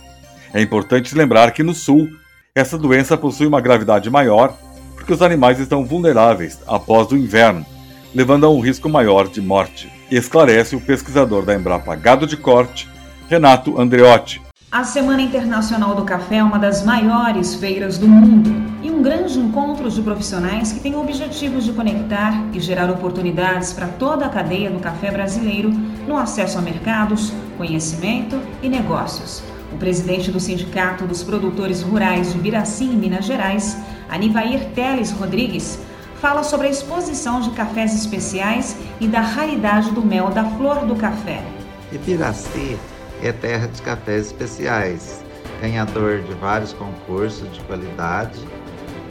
[0.54, 2.08] É importante lembrar que no sul,
[2.56, 4.58] essa doença possui uma gravidade maior
[4.96, 7.66] porque os animais estão vulneráveis após o inverno,
[8.14, 12.90] levando a um risco maior de morte, esclarece o pesquisador da Embrapa Gado de Corte,
[13.30, 14.42] Renato Andreotti.
[14.72, 18.52] A Semana Internacional do Café é uma das maiores feiras do mundo
[18.82, 23.88] e um grande encontro de profissionais que tem objetivos de conectar e gerar oportunidades para
[23.88, 25.70] toda a cadeia do café brasileiro
[26.06, 29.42] no acesso a mercados, conhecimento e negócios.
[29.74, 33.78] O presidente do Sindicato dos Produtores Rurais de Biraci, em Minas Gerais,
[34.10, 35.80] Anivair Teles Rodrigues,
[36.22, 40.96] fala sobre a exposição de cafés especiais e da raridade do mel da flor do
[40.96, 41.44] café.
[41.92, 42.78] Ibiraci
[43.22, 45.24] é terra de cafés especiais,
[45.62, 48.40] ganhador de vários concursos de qualidade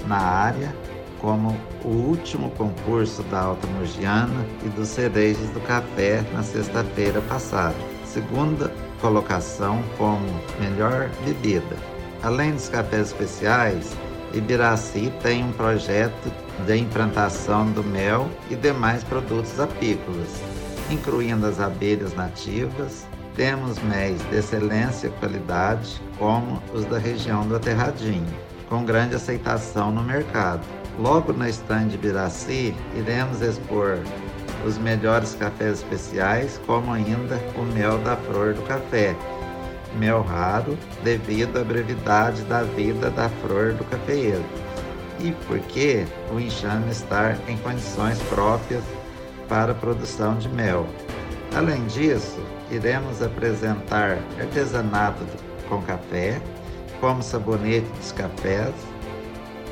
[0.06, 0.74] na área,
[1.20, 7.74] como o último concurso da Alta Mogiana e dos cerejas do café na sexta-feira passada.
[8.04, 10.26] Segunda colocação como
[10.60, 11.76] melhor bebida.
[12.22, 13.96] Além dos cafés especiais,
[14.34, 16.30] Ibiraci tem um projeto
[16.64, 20.42] de implantação do mel e demais produtos apícolas,
[20.90, 27.56] incluindo as abelhas nativas, temos méis de excelência e qualidade, como os da região do
[27.56, 28.26] Aterradinho,
[28.68, 30.66] com grande aceitação no mercado.
[30.98, 33.98] Logo na estande Biraci, iremos expor
[34.64, 39.14] os melhores cafés especiais, como ainda o mel da flor do café,
[39.98, 44.44] mel raro devido à brevidade da vida da flor do cafeeiro
[45.26, 48.84] e porque o enxame está em condições próprias
[49.48, 50.86] para a produção de mel.
[51.54, 52.38] Além disso,
[52.70, 55.24] iremos apresentar artesanato
[55.68, 56.40] com café,
[57.00, 58.74] como sabonete dos cafés,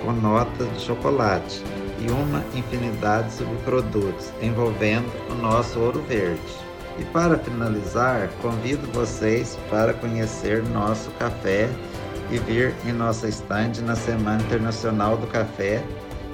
[0.03, 1.63] com notas de chocolate
[2.01, 6.41] e uma infinidade de subprodutos envolvendo o nosso ouro verde.
[6.99, 11.69] E para finalizar, convido vocês para conhecer nosso café
[12.31, 15.83] e vir em nossa estande na Semana Internacional do Café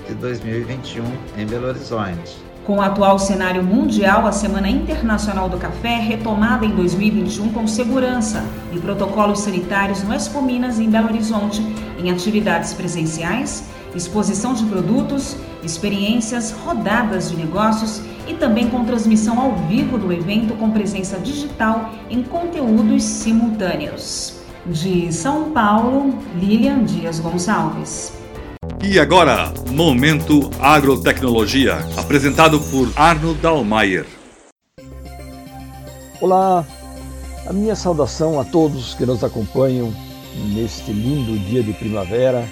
[0.06, 1.04] de 2021
[1.36, 2.50] em Belo Horizonte.
[2.64, 7.66] Com o atual cenário mundial, a Semana Internacional do Café é retomada em 2021 com
[7.66, 11.60] segurança e protocolos sanitários no Expo Minas, em Belo Horizonte,
[11.98, 13.64] em atividades presenciais,
[13.94, 20.54] exposição de produtos, experiências, rodadas de negócios e também com transmissão ao vivo do evento
[20.54, 24.39] com presença digital em conteúdos simultâneos.
[24.66, 28.12] De São Paulo, Lilian Dias Gonçalves.
[28.84, 34.06] E agora, Momento Agrotecnologia, apresentado por Arno Dalmayer.
[36.20, 36.66] Olá,
[37.46, 39.94] a minha saudação a todos que nos acompanham
[40.54, 42.46] neste lindo dia de primavera,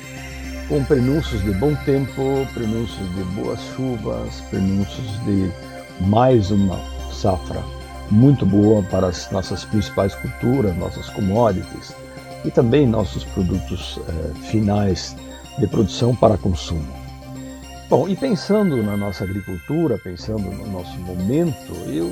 [0.66, 5.52] com prenúncios de bom tempo, prenúncios de boas chuvas, prenúncios de
[6.00, 6.80] mais uma
[7.12, 7.62] safra
[8.10, 11.94] muito boa para as nossas principais culturas, nossas commodities
[12.44, 15.16] e também nossos produtos eh, finais
[15.58, 16.86] de produção para consumo.
[17.88, 22.10] Bom, e pensando na nossa agricultura, pensando no nosso momento, eu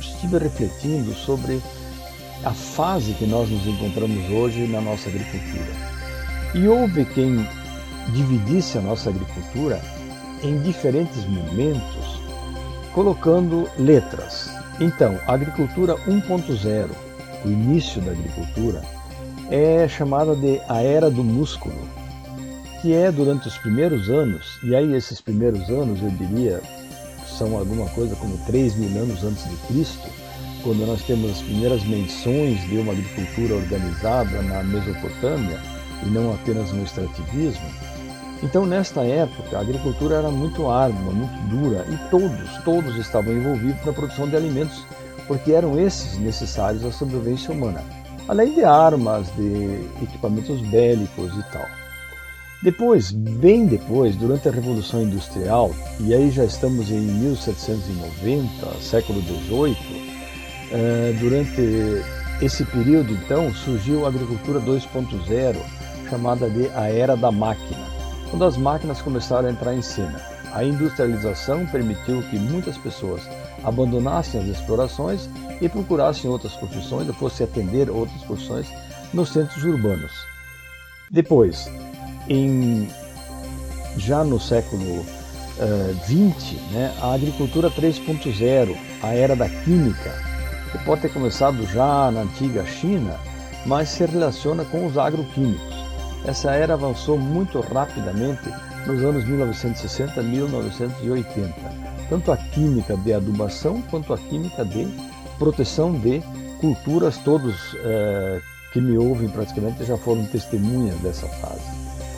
[0.00, 1.62] estive refletindo sobre
[2.44, 5.72] a fase que nós nos encontramos hoje na nossa agricultura.
[6.54, 7.46] E houve quem
[8.12, 9.80] dividisse a nossa agricultura
[10.42, 12.20] em diferentes momentos,
[12.92, 14.55] colocando letras.
[14.80, 16.90] Então, a agricultura 1.0,
[17.44, 18.82] o início da agricultura,
[19.50, 21.74] é chamada de a era do músculo
[22.82, 26.60] que é durante os primeiros anos, e aí esses primeiros anos eu diria
[27.26, 30.08] são alguma coisa como 3 mil anos antes de Cristo,
[30.62, 35.60] quando nós temos as primeiras menções de uma agricultura organizada na Mesopotâmia
[36.04, 37.68] e não apenas no extrativismo.
[38.42, 43.84] Então, nesta época, a agricultura era muito árdua, muito dura e todos, todos estavam envolvidos
[43.84, 44.84] na produção de alimentos,
[45.26, 47.82] porque eram esses necessários à sobrevivência humana,
[48.28, 51.66] além de armas, de equipamentos bélicos e tal.
[52.62, 55.70] Depois, bem depois, durante a Revolução Industrial,
[56.00, 59.76] e aí já estamos em 1790, século XVIII,
[60.72, 62.02] eh, durante
[62.42, 65.56] esse período, então, surgiu a agricultura 2.0,
[66.08, 67.85] chamada de a Era da Máquina,
[68.30, 70.20] quando as máquinas começaram a entrar em cena.
[70.52, 73.22] A industrialização permitiu que muitas pessoas
[73.62, 75.28] abandonassem as explorações
[75.60, 78.66] e procurassem outras profissões, ou fossem atender outras profissões
[79.12, 80.12] nos centros urbanos.
[81.10, 81.70] Depois,
[82.28, 82.88] em,
[83.96, 85.04] já no século
[86.04, 90.12] XX, uh, né, a agricultura 3.0, a era da química,
[90.72, 93.18] que pode ter começado já na antiga China,
[93.64, 95.75] mas se relaciona com os agroquímicos.
[96.26, 98.52] Essa era avançou muito rapidamente
[98.84, 101.54] nos anos 1960 1980,
[102.08, 104.88] tanto a química de adubação quanto a química de
[105.38, 106.20] proteção de
[106.60, 108.40] culturas, todos eh,
[108.72, 111.62] que me ouvem praticamente já foram testemunhas dessa fase.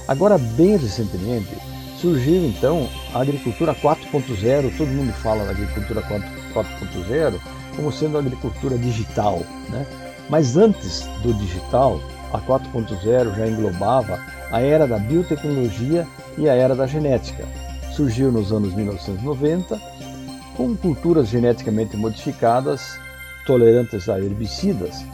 [0.06, 1.54] Agora, bem recentemente,
[2.00, 7.38] surgiu então a agricultura 4.0, todo mundo fala da agricultura 4.0
[7.76, 9.86] como sendo a agricultura digital, né?
[10.30, 12.00] Mas antes do digital,
[12.32, 14.18] a 4.0 já englobava
[14.50, 16.06] a era da biotecnologia
[16.36, 17.44] e a era da genética.
[17.92, 19.80] Surgiu nos anos 1990
[20.56, 22.98] com culturas geneticamente modificadas,
[23.46, 25.04] tolerantes a herbicidas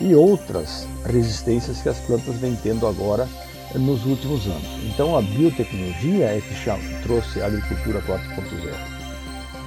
[0.00, 3.28] e outras resistências que as plantas vêm tendo agora
[3.74, 4.66] nos últimos anos.
[4.84, 8.94] Então a biotecnologia é que trouxe a agricultura 4.0.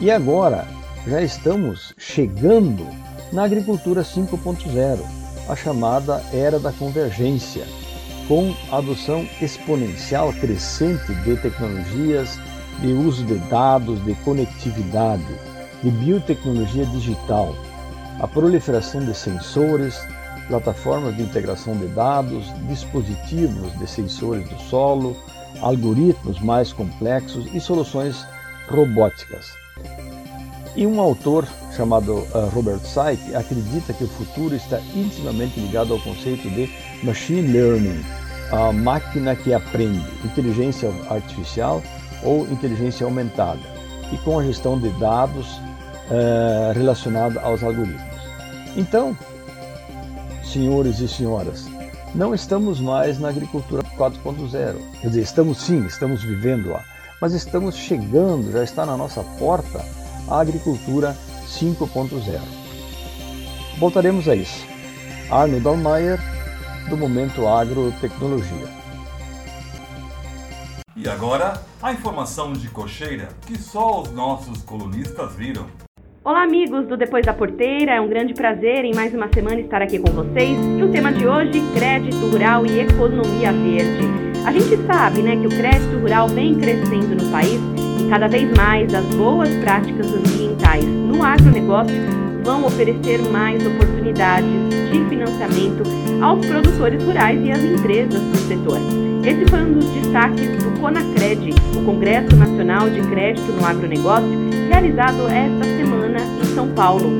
[0.01, 0.67] E agora
[1.07, 2.85] já estamos chegando
[3.31, 4.99] na agricultura 5.0,
[5.47, 7.65] a chamada era da convergência,
[8.27, 12.37] com adoção exponencial crescente de tecnologias,
[12.81, 15.25] de uso de dados, de conectividade,
[15.81, 17.55] de biotecnologia digital,
[18.19, 19.99] a proliferação de sensores,
[20.47, 25.15] plataformas de integração de dados, dispositivos de sensores do solo,
[25.61, 28.25] algoritmos mais complexos e soluções
[28.69, 29.51] robóticas.
[30.75, 31.47] E um autor
[31.77, 36.67] chamado uh, Robert Syke acredita que o futuro está intimamente ligado ao conceito de
[37.03, 38.03] machine learning,
[38.51, 41.83] a máquina que aprende, inteligência artificial
[42.23, 43.59] ou inteligência aumentada,
[44.11, 45.45] e com a gestão de dados
[46.09, 48.01] uh, relacionada aos algoritmos.
[48.75, 49.15] Então,
[50.43, 51.67] senhores e senhoras,
[52.15, 54.75] não estamos mais na agricultura 4.0.
[55.01, 56.81] Quer dizer, estamos sim, estamos vivendo-a,
[57.21, 59.85] mas estamos chegando, já está na nossa porta
[60.27, 61.15] a agricultura
[61.47, 62.39] 5.0.
[63.79, 64.65] Voltaremos a isso.
[65.31, 66.19] Arno Dalmayer,
[66.89, 68.67] do Momento Agrotecnologia.
[70.95, 75.67] E agora, a informação de cocheira que só os nossos colunistas viram.
[76.23, 77.93] Olá, amigos do Depois da Porteira.
[77.93, 80.57] É um grande prazer em mais uma semana estar aqui com vocês.
[80.77, 84.27] E o tema de hoje: crédito rural e economia verde.
[84.45, 87.59] A gente sabe, né, que o crédito rural vem crescendo no país
[88.09, 91.95] cada vez mais as boas práticas ambientais no agronegócio
[92.43, 94.49] vão oferecer mais oportunidades
[94.91, 95.83] de financiamento
[96.21, 98.79] aos produtores rurais e às empresas do setor.
[99.25, 105.27] Esse foi um dos destaques do CONACRED, o Congresso Nacional de Crédito no Agronegócio, realizado
[105.27, 107.11] esta semana em São Paulo,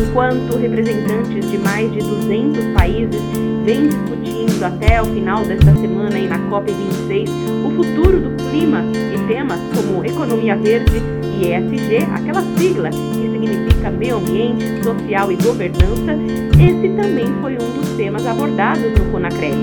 [0.00, 3.20] enquanto representantes de mais de 200 países
[3.64, 7.28] vêm discutindo até o final desta semana e na COP26
[7.66, 8.82] o futuro do clima
[9.14, 11.02] e temas como economia verde
[11.38, 16.12] e ESG, aquela sigla que significa meio ambiente, social e governança,
[16.54, 19.56] esse também foi um dos temas abordados no CONACRED.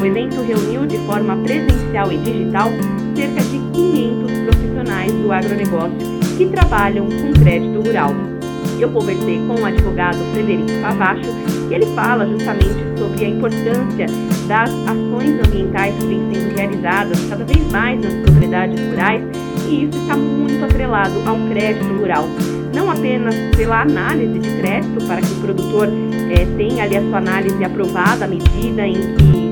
[0.00, 2.68] O evento reuniu de forma presencial e digital
[3.16, 8.35] cerca de 500 profissionais do agronegócio que trabalham com crédito rural.
[8.80, 11.30] Eu conversei com o advogado Frederico Favacho
[11.70, 14.06] e ele fala justamente sobre a importância
[14.46, 19.22] das ações ambientais que vêm sendo realizadas cada vez mais nas propriedades rurais
[19.68, 22.28] e isso está muito atrelado ao crédito rural.
[22.74, 25.88] Não apenas pela análise de crédito, para que o produtor
[26.30, 29.45] é, tenha ali a sua análise aprovada à medida em que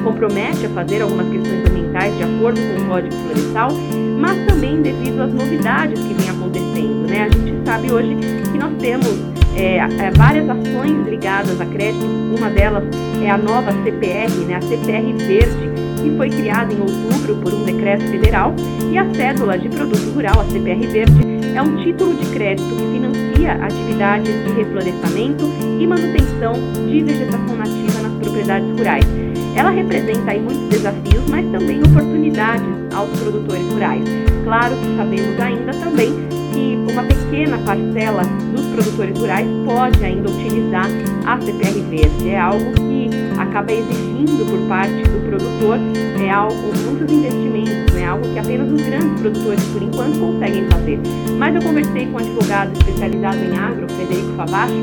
[0.00, 3.70] compromete a fazer algumas questões ambientais de acordo com o Código Florestal,
[4.18, 7.08] mas também devido às novidades que vêm acontecendo.
[7.08, 7.24] Né?
[7.24, 8.16] A gente sabe hoje
[8.52, 12.04] que nós temos é, é, várias ações ligadas a crédito,
[12.38, 12.84] uma delas
[13.22, 15.70] é a nova CPR, né, a CPR Verde,
[16.02, 18.54] que foi criada em outubro por um decreto federal,
[18.90, 21.20] e a cédula de produto rural, a CPR Verde,
[21.54, 25.44] é um título de crédito que financia atividades de reflorestamento
[25.78, 26.54] e manutenção
[26.86, 29.19] de vegetação nativa nas propriedades rurais.
[29.56, 34.04] Ela representa aí muitos desafios, mas também oportunidades aos produtores rurais.
[34.44, 36.12] Claro que sabemos ainda também
[36.52, 38.22] que uma pequena parcela
[38.54, 40.86] dos produtores rurais pode ainda utilizar
[41.26, 42.28] a CPR verde.
[42.28, 45.78] É algo que acaba exigindo por parte do produtor
[46.22, 48.06] é algo, muitos investimentos, né?
[48.06, 51.00] algo que apenas os grandes produtores, por enquanto, conseguem fazer.
[51.38, 54.74] Mas eu conversei com um advogado especializado em agro, Frederico Favacho,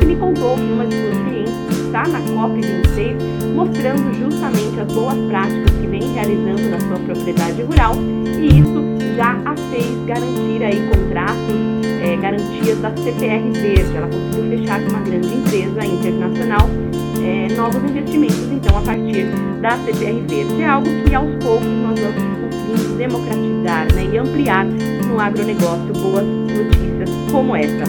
[0.00, 5.16] que me contou que uma de suas clientes está na COP26, mostrando justamente as boas
[5.28, 7.94] práticas que vem realizando na sua propriedade rural,
[8.38, 11.54] e isso já a fez garantir aí contratos,
[12.02, 13.96] é, garantias da CPR Verde.
[13.96, 16.68] Ela conseguiu fechar com uma grande empresa internacional
[17.24, 19.24] é, novos investimentos, então, a partir
[19.62, 20.62] da CPR Verde.
[20.62, 26.26] É algo que aos poucos nós vamos conseguindo democratizar né, e ampliar no agronegócio boas
[26.26, 27.84] notícias como essa.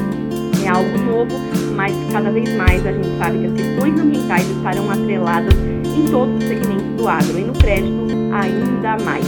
[0.64, 4.90] É algo novo, mas cada vez mais a gente sabe que as questões ambientais estarão
[4.90, 9.24] atreladas em todos os segmentos do agro e no crédito ainda mais.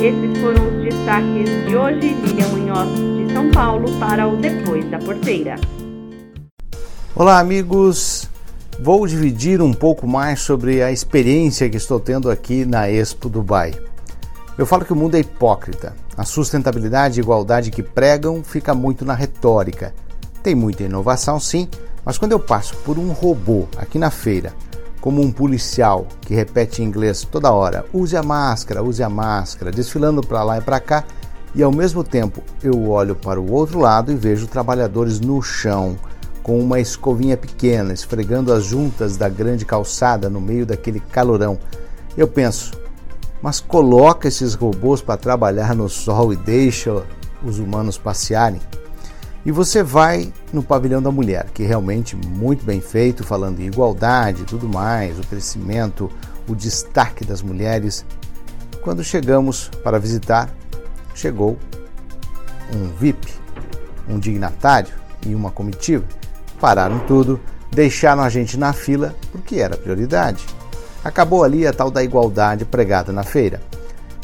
[0.00, 2.14] Esses foram os destaques de hoje.
[2.22, 2.88] Lilian Munhoz
[3.26, 5.56] de São Paulo para o Depois da Porteira.
[7.16, 8.30] Olá, amigos.
[8.78, 13.74] Vou dividir um pouco mais sobre a experiência que estou tendo aqui na Expo Dubai.
[14.56, 15.96] Eu falo que o mundo é hipócrita.
[16.16, 19.92] A sustentabilidade e igualdade que pregam fica muito na retórica.
[20.44, 21.68] Tem muita inovação, sim,
[22.08, 24.54] mas quando eu passo por um robô aqui na feira,
[24.98, 29.70] como um policial que repete em inglês toda hora: use a máscara, use a máscara,
[29.70, 31.04] desfilando para lá e para cá,
[31.54, 35.98] e ao mesmo tempo eu olho para o outro lado e vejo trabalhadores no chão
[36.42, 41.58] com uma escovinha pequena, esfregando as juntas da grande calçada no meio daquele calorão.
[42.16, 42.72] Eu penso,
[43.42, 47.04] mas coloca esses robôs para trabalhar no sol e deixa
[47.44, 48.62] os humanos passearem.
[49.44, 54.42] E você vai no pavilhão da mulher, que realmente muito bem feito, falando em igualdade
[54.42, 56.10] e tudo mais, o crescimento,
[56.46, 58.04] o destaque das mulheres.
[58.82, 60.50] Quando chegamos para visitar,
[61.14, 61.58] chegou
[62.74, 63.32] um VIP,
[64.08, 64.92] um dignatário
[65.26, 66.04] e uma comitiva
[66.60, 70.44] pararam tudo, deixaram a gente na fila porque era prioridade.
[71.04, 73.60] Acabou ali a tal da igualdade pregada na feira.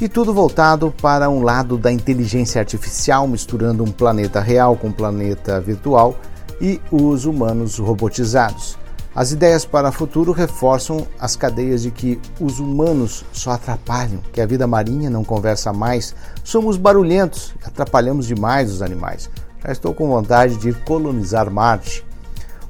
[0.00, 4.92] E tudo voltado para um lado da inteligência artificial, misturando um planeta real com um
[4.92, 6.16] planeta virtual
[6.60, 8.76] e os humanos robotizados.
[9.14, 14.40] As ideias para o futuro reforçam as cadeias de que os humanos só atrapalham, que
[14.40, 19.30] a vida marinha não conversa mais, somos barulhentos, atrapalhamos demais os animais.
[19.64, 22.04] Já estou com vontade de ir colonizar Marte.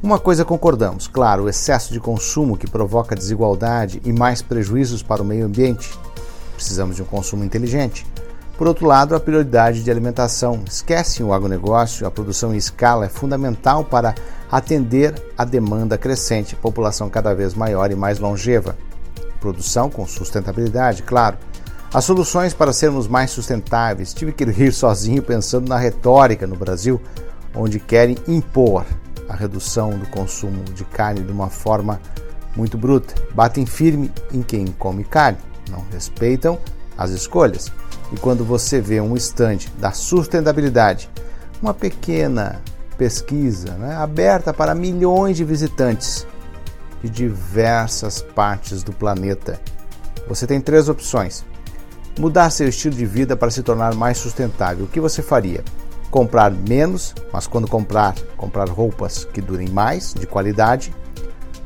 [0.02, 5.22] Uma coisa concordamos, claro, o excesso de consumo que provoca desigualdade e mais prejuízos para
[5.22, 5.98] o meio ambiente.
[6.54, 8.06] Precisamos de um consumo inteligente.
[8.56, 10.62] Por outro lado, a prioridade de alimentação.
[10.66, 14.14] Esquecem o agronegócio, a produção em escala é fundamental para
[14.50, 18.76] atender a demanda crescente, população cada vez maior e mais longeva.
[19.40, 21.36] Produção com sustentabilidade, claro.
[21.92, 24.14] As soluções para sermos mais sustentáveis.
[24.14, 27.00] Tive que rir sozinho pensando na retórica no Brasil,
[27.54, 28.84] onde querem impor
[29.28, 32.00] a redução do consumo de carne de uma forma
[32.56, 33.14] muito bruta.
[33.34, 35.38] Batem firme em quem come carne,
[35.70, 36.58] não respeitam
[36.96, 37.72] as escolhas.
[38.12, 41.10] E quando você vê um estande da sustentabilidade,
[41.60, 42.60] uma pequena
[42.96, 46.26] pesquisa né, aberta para milhões de visitantes
[47.02, 49.60] de diversas partes do planeta,
[50.28, 51.44] você tem três opções.
[52.18, 54.84] Mudar seu estilo de vida para se tornar mais sustentável.
[54.84, 55.64] O que você faria?
[56.14, 60.94] comprar menos, mas quando comprar, comprar roupas que durem mais, de qualidade,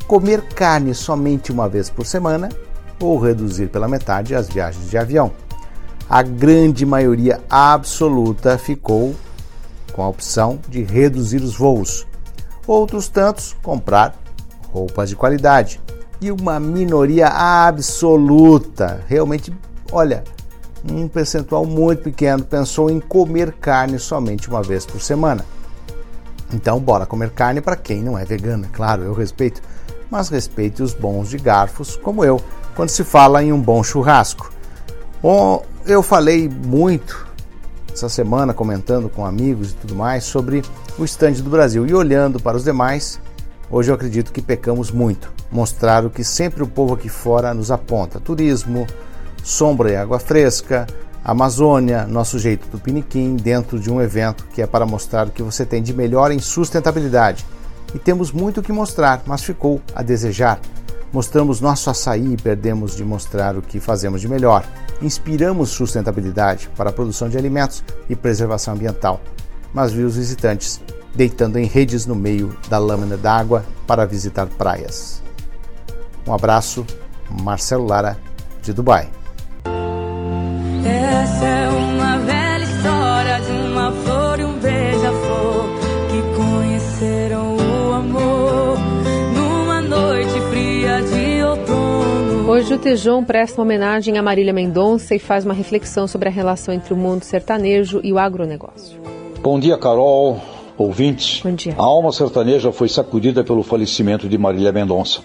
[0.06, 2.48] comer carne somente uma vez por semana
[3.00, 5.32] ou reduzir pela metade as viagens de avião.
[6.08, 9.14] A grande maioria absoluta ficou
[9.92, 12.06] com a opção de reduzir os voos.
[12.66, 14.14] Outros tantos comprar
[14.72, 15.80] roupas de qualidade.
[16.20, 19.52] E uma minoria absoluta, realmente,
[19.92, 20.24] olha,
[20.90, 25.44] um percentual muito pequeno pensou em comer carne somente uma vez por semana.
[26.52, 29.60] Então, bora comer carne para quem não é vegano, é claro, eu respeito,
[30.10, 32.40] mas respeite os bons de garfos, como eu,
[32.78, 34.52] quando se fala em um bom churrasco.
[35.20, 37.26] Bom, eu falei muito
[37.92, 40.62] essa semana comentando com amigos e tudo mais sobre
[40.96, 43.20] o estande do Brasil e olhando para os demais,
[43.68, 45.28] hoje eu acredito que pecamos muito.
[45.50, 48.86] Mostrar o que sempre o povo aqui fora nos aponta: turismo,
[49.42, 50.86] sombra e água fresca,
[51.24, 55.42] Amazônia, nosso jeito do Piniquim, dentro de um evento que é para mostrar o que
[55.42, 57.44] você tem de melhor em sustentabilidade.
[57.92, 60.60] E temos muito o que mostrar, mas ficou a desejar.
[61.12, 64.64] Mostramos nosso açaí e perdemos de mostrar o que fazemos de melhor.
[65.00, 69.20] Inspiramos sustentabilidade para a produção de alimentos e preservação ambiental,
[69.72, 70.80] mas vi os visitantes
[71.14, 75.22] deitando em redes no meio da lâmina d'água para visitar praias.
[76.26, 76.84] Um abraço,
[77.30, 78.18] Marcelo Lara,
[78.62, 79.10] de Dubai.
[92.88, 96.94] Tejon presta uma homenagem a Marília Mendonça e faz uma reflexão sobre a relação entre
[96.94, 98.98] o mundo sertanejo e o agronegócio.
[99.42, 100.40] Bom dia, Carol,
[100.74, 101.42] ouvintes.
[101.42, 101.74] Bom dia.
[101.76, 105.20] A alma sertaneja foi sacudida pelo falecimento de Marília Mendonça.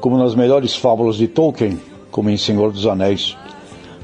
[0.00, 1.80] Como nas melhores fábulas de Tolkien,
[2.12, 3.36] como em Senhor dos Anéis,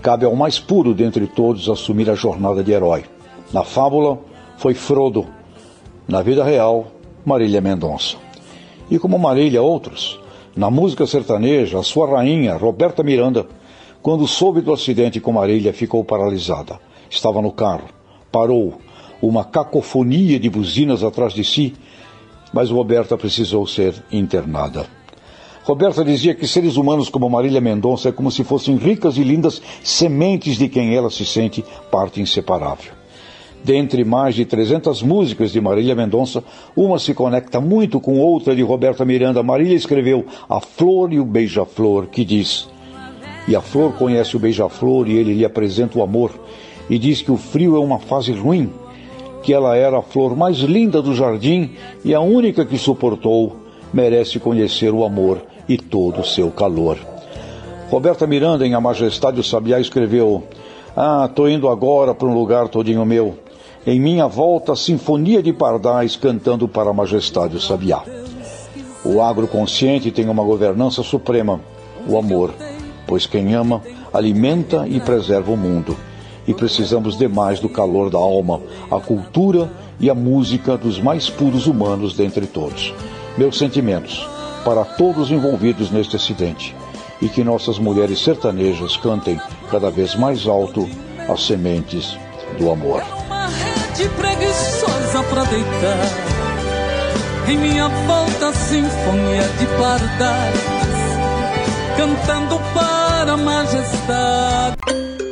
[0.03, 3.05] cabe ao mais puro dentre todos assumir a jornada de herói.
[3.53, 4.18] Na fábula,
[4.57, 5.28] foi Frodo.
[6.09, 6.88] Na vida real,
[7.24, 8.16] Marília Mendonça.
[8.91, 10.19] E como Marília, outros
[10.57, 13.46] Na música sertaneja, a sua rainha, Roberta Miranda,
[14.03, 16.80] quando soube do acidente com Marília, ficou paralisada.
[17.09, 17.88] Estava no carro,
[18.32, 18.80] parou,
[19.22, 21.74] uma cacofonia de buzinas atrás de si,
[22.53, 24.86] mas Roberta precisou ser internada.
[25.62, 29.62] Roberta dizia que seres humanos como Marília Mendonça é como se fossem ricas e lindas
[29.84, 32.99] sementes de quem ela se sente parte inseparável.
[33.62, 36.42] Dentre mais de 300 músicas de Marília Mendonça,
[36.74, 39.42] uma se conecta muito com outra de Roberta Miranda.
[39.42, 42.68] Marília escreveu A Flor e o Beija-Flor, que diz:
[43.46, 46.32] E a flor conhece o beija-flor e ele lhe apresenta o amor,
[46.88, 48.70] e diz que o frio é uma fase ruim,
[49.42, 53.56] que ela era a flor mais linda do jardim e a única que suportou,
[53.92, 56.96] merece conhecer o amor e todo o seu calor.
[57.90, 60.44] Roberta Miranda, em A Majestade do Sabiá, escreveu:
[60.96, 63.49] Ah, tô indo agora para um lugar todinho meu.
[63.86, 68.02] Em minha volta, sinfonia de pardais cantando para a majestade do sabiá.
[69.02, 71.60] O agroconsciente tem uma governança suprema,
[72.06, 72.52] o amor,
[73.06, 75.96] pois quem ama alimenta e preserva o mundo.
[76.46, 78.60] E precisamos demais do calor da alma,
[78.90, 82.92] a cultura e a música dos mais puros humanos dentre todos.
[83.38, 84.28] Meus sentimentos
[84.62, 86.76] para todos envolvidos neste acidente
[87.22, 90.86] e que nossas mulheres sertanejas cantem cada vez mais alto
[91.28, 92.18] as sementes
[92.58, 93.19] do amor.
[94.01, 96.01] Uma rede preguiçosa pra deitar.
[97.46, 100.61] Em minha volta, sinfonia de pardais,
[101.96, 104.76] cantando para a majestade.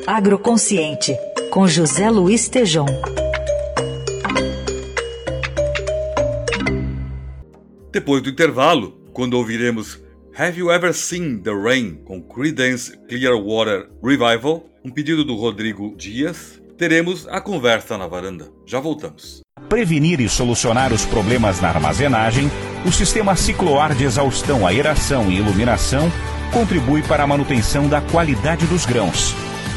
[0.06, 1.16] Agroconsciente,
[1.50, 2.86] com José Luiz Tejon.
[7.90, 9.98] Depois do intervalo, quando ouviremos
[10.36, 16.60] Have You Ever Seen the Rain com Creedence Clearwater Revival, um pedido do Rodrigo Dias,
[16.78, 18.48] teremos a conversa na varanda.
[18.64, 19.40] Já voltamos.
[19.68, 22.48] Prevenir e solucionar os problemas na armazenagem,
[22.86, 26.10] o sistema cicloar de exaustão, aeração e iluminação
[26.52, 29.34] contribui para a manutenção da qualidade dos grãos.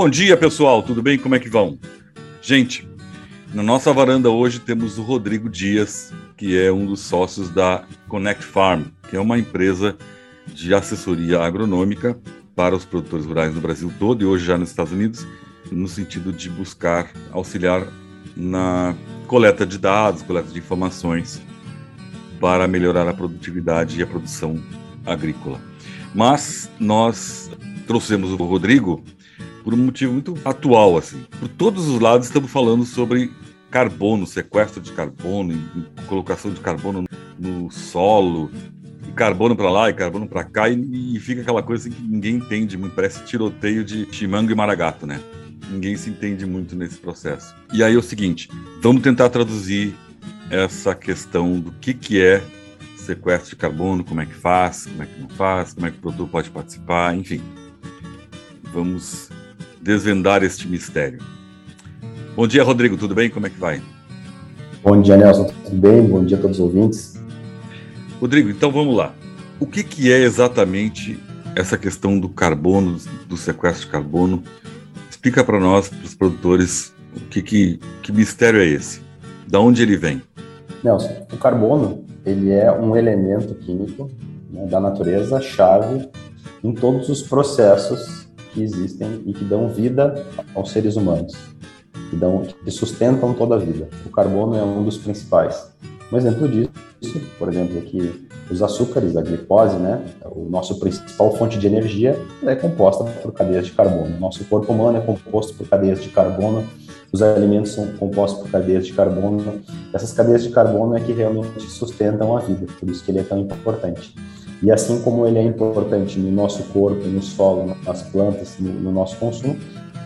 [0.00, 0.80] Bom dia, pessoal.
[0.80, 1.18] Tudo bem?
[1.18, 1.76] Como é que vão?
[2.40, 2.88] Gente,
[3.52, 8.44] na nossa varanda hoje temos o Rodrigo Dias, que é um dos sócios da Connect
[8.44, 9.98] Farm, que é uma empresa
[10.54, 12.16] de assessoria agronômica
[12.54, 15.26] para os produtores rurais no Brasil todo e hoje já nos Estados Unidos,
[15.68, 17.84] no sentido de buscar auxiliar
[18.36, 18.94] na
[19.26, 21.42] coleta de dados, coleta de informações
[22.38, 24.62] para melhorar a produtividade e a produção
[25.04, 25.60] agrícola.
[26.14, 27.50] Mas nós
[27.88, 29.02] trouxemos o Rodrigo
[29.62, 31.22] por um motivo muito atual, assim.
[31.38, 33.30] Por todos os lados estamos falando sobre
[33.70, 35.54] carbono, sequestro de carbono,
[36.06, 37.04] colocação de carbono
[37.38, 38.50] no solo,
[39.06, 42.02] e carbono para lá e carbono para cá, e, e, fica aquela coisa assim que
[42.02, 45.20] ninguém entende muito, parece tiroteio de chimango e maragato, né?
[45.70, 47.54] Ninguém se entende muito nesse processo.
[47.72, 48.48] E aí é o seguinte,
[48.80, 49.94] vamos tentar traduzir
[50.50, 52.42] essa questão do que, que é
[52.96, 55.98] sequestro de carbono, como é que faz, como é que não faz, como é que
[55.98, 57.40] o produtor pode participar, enfim.
[58.72, 59.30] Vamos
[59.88, 61.18] desvendar este mistério.
[62.36, 63.30] Bom dia, Rodrigo, tudo bem?
[63.30, 63.80] Como é que vai?
[64.84, 66.06] Bom dia, Nelson, tudo bem?
[66.06, 67.18] Bom dia a todos os ouvintes.
[68.20, 69.14] Rodrigo, então vamos lá.
[69.58, 71.18] O que, que é exatamente
[71.56, 74.42] essa questão do carbono, do sequestro de carbono?
[75.08, 79.00] Explica para nós, para os produtores, o que, que, que mistério é esse?
[79.46, 80.20] Da onde ele vem?
[80.84, 84.10] Nelson, o carbono ele é um elemento químico
[84.50, 86.06] né, da natureza chave
[86.62, 88.27] em todos os processos
[88.58, 91.32] que existem e que dão vida aos seres humanos,
[92.10, 93.88] que, dão, que sustentam toda a vida.
[94.04, 95.72] O carbono é um dos principais.
[96.12, 96.70] Um exemplo disso,
[97.38, 102.56] por exemplo, que os açúcares, a glicose, né, o nosso principal fonte de energia, é
[102.56, 104.18] composta por cadeias de carbono.
[104.18, 106.66] Nosso corpo humano é composto por cadeias de carbono
[107.12, 109.62] os alimentos são compostos por cadeias de carbono.
[109.94, 113.22] Essas cadeias de carbono é que realmente sustentam a vida, por isso que ele é
[113.22, 114.14] tão importante.
[114.62, 118.92] E assim como ele é importante no nosso corpo, no solo, nas plantas, no, no
[118.92, 119.56] nosso consumo,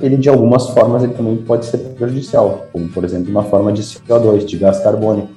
[0.00, 3.82] ele de algumas formas ele também pode ser prejudicial, como por exemplo na forma de
[3.82, 5.28] CO2, de gás carbônico.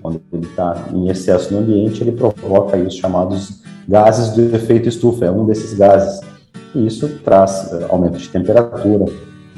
[0.00, 5.26] Quando ele está em excesso no ambiente, ele provoca os chamados gases do efeito estufa,
[5.26, 6.20] é um desses gases.
[6.74, 9.06] E isso traz uh, aumento de temperatura,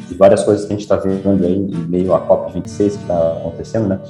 [0.09, 3.33] de várias coisas que a gente está vendo aí em meio à COP26 que está
[3.33, 4.01] acontecendo, né?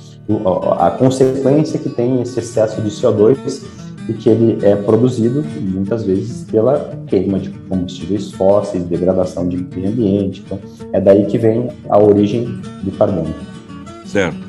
[0.79, 3.65] A consequência que tem esse excesso de CO2
[4.09, 9.89] e que ele é produzido muitas vezes pela queima de combustíveis fósseis, degradação de meio
[9.89, 10.43] ambiente.
[10.45, 10.61] Então,
[10.93, 12.45] é daí que vem a origem
[12.83, 13.35] do carbono.
[14.05, 14.47] Certo.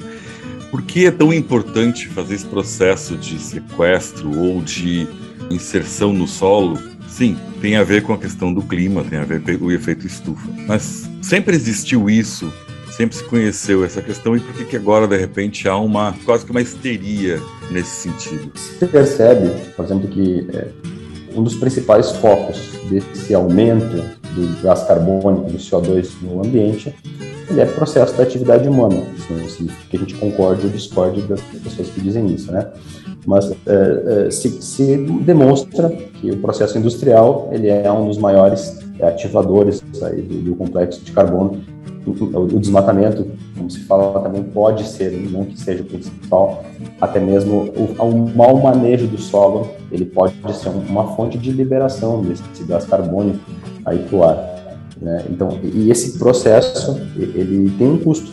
[0.70, 5.08] Por que é tão importante fazer esse processo de sequestro ou de
[5.50, 6.78] inserção no solo
[7.08, 10.06] Sim, tem a ver com a questão do clima, tem a ver com o efeito
[10.06, 10.48] estufa.
[10.68, 12.52] Mas sempre existiu isso,
[12.98, 16.44] sempre se conheceu essa questão e por que, que agora, de repente, há uma quase
[16.44, 17.40] que uma histeria
[17.70, 18.52] nesse sentido?
[18.56, 20.68] Se percebe, por exemplo, que é,
[21.36, 26.94] um dos principais focos desse aumento do gás carbônico, do CO2 no ambiente,
[27.48, 29.04] ele é processo da atividade humana.
[29.48, 32.68] Significa que a gente concorde ou discorde das pessoas que dizem isso, né?
[33.28, 33.56] Mas é,
[34.28, 40.22] é, se, se, demonstra que o processo industrial ele é um dos maiores ativadores aí
[40.22, 41.62] do, do complexo de carbono.
[42.10, 43.28] O desmatamento,
[43.58, 46.64] como se fala, também pode ser, não que seja o principal,
[47.02, 52.22] até mesmo o, o mau manejo do solo, ele pode ser uma fonte de liberação
[52.22, 53.40] desse gás carbônico
[53.86, 54.58] aí para o ar.
[55.02, 55.26] Né?
[55.30, 58.32] Então, e esse processo ele tem um custo,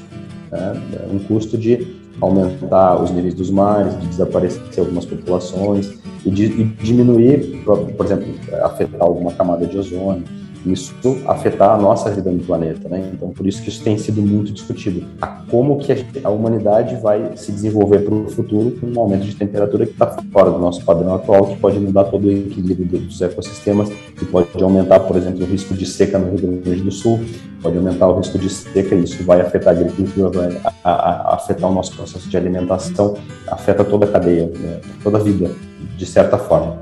[0.51, 0.81] né?
[1.13, 6.65] um custo de aumentar os níveis dos mares, de desaparecer algumas populações e, de, e
[6.65, 8.27] diminuir, por, exemplo,
[8.63, 10.25] afetar alguma camada de ozônio,
[10.67, 10.95] isso
[11.27, 13.11] afetar a nossa vida no planeta, né?
[13.13, 15.05] Então, por isso que isso tem sido muito discutido.
[15.21, 15.93] A como que
[16.23, 20.07] a, humanidade vai se desenvolver para o futuro com um aumento de temperatura que está
[20.33, 24.49] fora do nosso padrão atual, que pode mudar todo o equilíbrio dos ecossistemas, que pode
[24.63, 27.21] aumentar, por exemplo, o risco de seca no Rio Grande do Sul,
[27.63, 31.35] pode aumentar o risco de seca, e isso vai afetar a agricultura, vai a, a,
[31.35, 33.15] afetar o nosso processo de alimentação,
[33.47, 34.81] afeta toda a cadeia, né?
[35.03, 35.51] toda a vida,
[35.97, 36.79] de certa forma.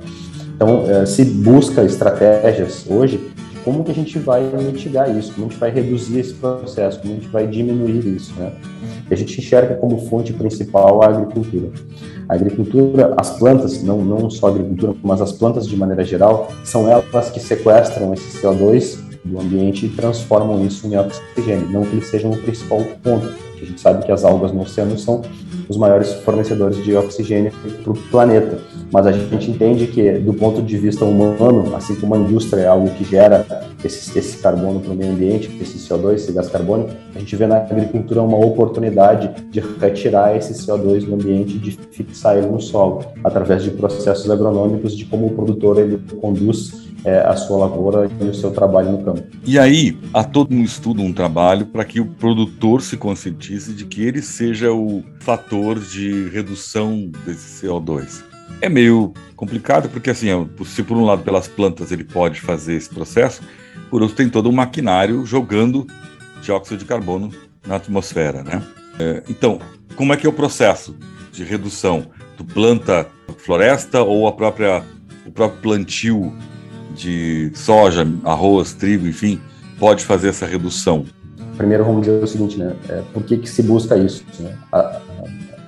[0.55, 3.33] Então, eh, se busca estratégias hoje
[3.65, 7.13] como que a gente vai mitigar isso, como a gente vai reduzir esse processo, como
[7.13, 8.53] a gente vai diminuir isso, né?
[9.11, 11.71] E a gente enxerga como fonte principal a agricultura.
[12.29, 16.51] A agricultura, as plantas, não, não só a agricultura, mas as plantas de maneira geral,
[16.65, 21.95] são elas que sequestram esse CO2 do ambiente e transformam isso em oxigênio, não que
[21.95, 23.52] eles sejam o principal ponto.
[23.63, 25.23] A gente sabe que as algas no oceano são
[25.69, 27.53] os maiores fornecedores de oxigênio
[27.83, 28.59] para o planeta.
[28.93, 32.67] Mas a gente entende que, do ponto de vista humano, assim como a indústria é
[32.67, 33.47] algo que gera
[33.85, 37.47] esse, esse carbono para o meio ambiente, esse CO2, esse gás carbônico, a gente vê
[37.47, 43.05] na agricultura uma oportunidade de retirar esse CO2 do ambiente de fixar ele no solo,
[43.23, 48.25] através de processos agronômicos, de como o produtor ele conduz é, a sua lavoura e
[48.25, 49.23] o seu trabalho no campo.
[49.45, 53.85] E aí, há todo um estudo, um trabalho para que o produtor se conscientize de
[53.85, 58.23] que ele seja o fator de redução desse CO2.
[58.61, 60.29] É meio complicado porque, assim,
[60.65, 63.43] se por um lado pelas plantas ele pode fazer esse processo,
[63.91, 65.87] por outro tem todo um maquinário jogando
[66.43, 67.31] dióxido de carbono
[67.67, 68.63] na atmosfera, né?
[68.99, 69.59] É, então,
[69.97, 70.95] como é que é o processo
[71.33, 72.07] de redução?
[72.37, 73.07] Tu planta
[73.39, 74.85] floresta ou a própria,
[75.27, 76.33] o próprio plantio
[76.95, 79.41] de soja, arroz, trigo, enfim,
[79.79, 81.05] pode fazer essa redução?
[81.57, 82.75] Primeiro vamos dizer o seguinte, né?
[82.89, 84.25] É, por que, que se busca isso?
[84.41, 84.57] Né?
[84.73, 85.01] A,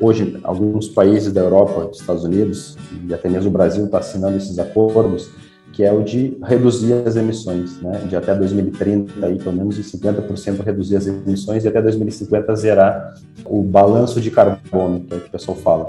[0.01, 2.77] hoje, alguns países da Europa, dos Estados Unidos
[3.09, 5.31] e até mesmo o Brasil está assinando esses acordos,
[5.73, 8.01] que é o de reduzir as emissões, né?
[8.09, 13.15] De até 2030 aí pelo menos em 50% reduzir as emissões e até 2050 zerar
[13.45, 15.87] o balanço de carbono, que é o que o pessoal fala.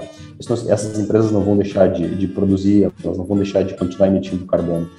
[0.68, 4.44] essas empresas não vão deixar de, de produzir, elas não vão deixar de continuar emitindo
[4.44, 4.90] carbono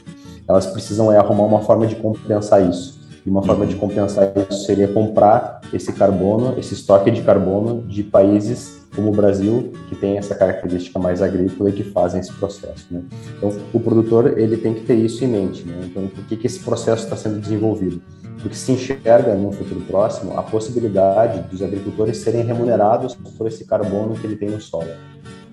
[0.48, 2.98] elas precisam é, arrumar uma forma de compensar isso.
[3.26, 3.82] E uma forma de uhum.
[3.82, 9.74] compensar isso seria comprar esse carbono, esse estoque de carbono de países como o Brasil,
[9.90, 12.88] que tem essa característica mais agrícola e que fazem esse processo.
[12.90, 13.02] Né?
[13.38, 15.64] Então, o produtor ele tem que ter isso em mente.
[15.66, 15.90] Né?
[15.92, 18.02] Então, por que, que esse processo está sendo desenvolvido?
[18.42, 24.16] Porque se enxerga no futuro próximo a possibilidade dos agricultores serem remunerados por esse carbono
[24.16, 24.88] que ele tem no solo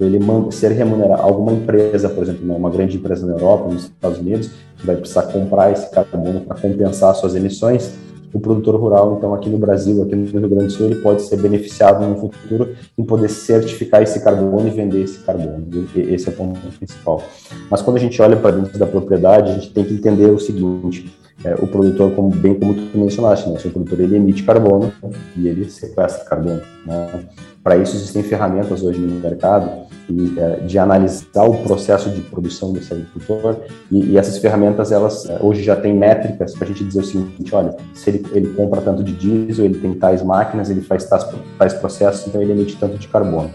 [0.00, 0.18] ele
[0.50, 4.86] ser remunerado, alguma empresa, por exemplo, uma grande empresa na Europa, nos Estados Unidos, que
[4.86, 7.92] vai precisar comprar esse carbono para compensar suas emissões,
[8.34, 11.22] o produtor rural, então, aqui no Brasil, aqui no Rio Grande do Sul, ele pode
[11.22, 15.64] ser beneficiado no futuro em poder certificar esse carbono e vender esse carbono.
[15.94, 17.22] Esse é o ponto principal.
[17.70, 20.38] Mas quando a gente olha para dentro da propriedade, a gente tem que entender o
[20.40, 23.58] seguinte: é, o produtor, como, bem como tu mencionaste, né?
[23.64, 24.92] o produtor ele emite carbono
[25.36, 26.60] e ele sequestra carbono.
[26.86, 27.24] Né?
[27.62, 29.70] Para isso existem ferramentas hoje no mercado
[30.08, 33.56] e, é, de analisar o processo de produção desse agricultor
[33.90, 37.04] e, e essas ferramentas elas é, hoje já têm métricas para a gente dizer o
[37.04, 41.04] seguinte, olha, se ele, ele compra tanto de diesel, ele tem tais máquinas, ele faz
[41.04, 41.26] tais,
[41.58, 43.50] tais processos, então ele emite tanto de carbono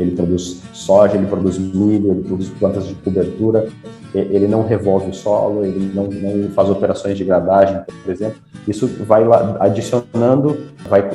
[0.00, 3.68] ele produz soja, ele produz milho, ele produz plantas de cobertura,
[4.14, 8.38] ele não revolve o solo, ele não, não faz operações de gradagem, por exemplo.
[8.66, 9.22] Isso vai
[9.58, 11.08] adicionando, vai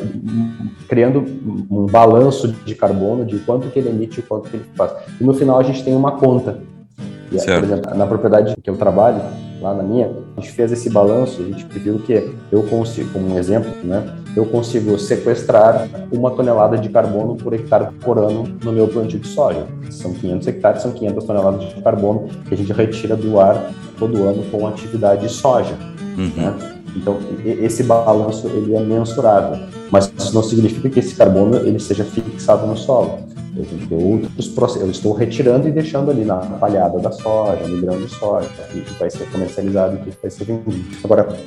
[0.88, 1.25] criando
[1.69, 4.93] um balanço de carbono de quanto que ele emite e quanto que ele faz.
[5.19, 6.59] E no final a gente tem uma conta.
[7.31, 9.21] E, por exemplo, na propriedade que eu trabalho,
[9.61, 13.33] lá na minha, a gente fez esse balanço, a gente viu que eu consigo, como
[13.33, 18.71] um exemplo, né, eu consigo sequestrar uma tonelada de carbono por hectare por ano no
[18.71, 19.65] meu plantio de soja.
[19.89, 24.23] São 500 hectares, são 500 toneladas de carbono que a gente retira do ar todo
[24.23, 25.75] ano com atividade de soja.
[26.17, 26.31] Uhum.
[26.36, 26.75] Né?
[26.95, 32.03] Então, esse balanço ele é mensurável, mas isso não significa que esse carbono ele seja
[32.05, 33.19] fixado no solo.
[33.55, 34.81] Eu tenho que ter outros processos.
[34.81, 38.99] Eu estou retirando e deixando ali na palhada da soja, no grão de soja, que
[38.99, 40.83] vai ser comercializado e que vai ser vendido.
[41.03, 41.38] Agora,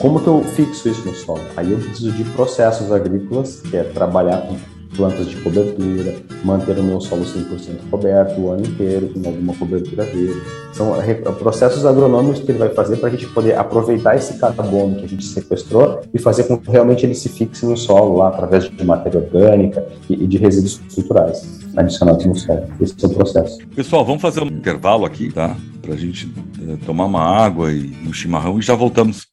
[0.00, 1.40] como que eu fixo isso no solo?
[1.56, 4.56] Aí eu preciso de processos agrícolas, que é trabalhar com
[4.96, 10.04] plantas de cobertura, manter o meu solo 100% coberto o ano inteiro, com alguma cobertura
[10.04, 10.40] verde.
[10.72, 10.94] São
[11.38, 15.08] processos agronômicos que ele vai fazer para a gente poder aproveitar esse carbono que a
[15.08, 18.84] gente sequestrou e fazer com que realmente ele se fixe no solo, lá através de
[18.84, 22.64] matéria orgânica e de resíduos culturais adicionados no solo.
[22.80, 23.58] Esse é o processo.
[23.74, 25.56] Pessoal, vamos fazer um intervalo aqui, tá?
[25.80, 26.32] Para a gente
[26.68, 29.26] é, tomar uma água e um chimarrão e já voltamos.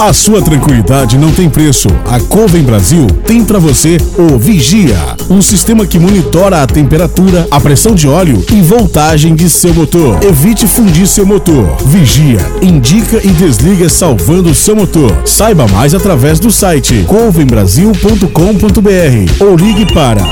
[0.00, 1.86] A sua tranquilidade não tem preço.
[2.06, 4.96] A Coven Brasil tem para você o Vigia,
[5.28, 10.18] um sistema que monitora a temperatura, a pressão de óleo e voltagem de seu motor.
[10.24, 11.76] Evite fundir seu motor.
[11.84, 15.14] Vigia, indica e desliga salvando seu motor.
[15.26, 20.22] Saiba mais através do site covenbrasil.com.br ou ligue para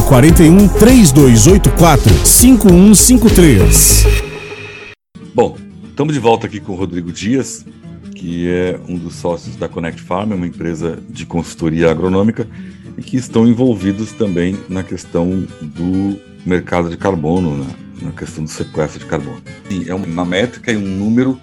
[0.00, 4.06] 041 3284 5153.
[5.34, 5.58] Bom,
[5.90, 7.66] estamos de volta aqui com o Rodrigo Dias,
[8.20, 12.46] que é um dos sócios da Connect Farm, uma empresa de consultoria agronômica,
[12.98, 18.50] e que estão envolvidos também na questão do mercado de carbono, na, na questão do
[18.50, 19.40] sequestro de carbono.
[19.66, 21.40] Sim, é uma métrica e um número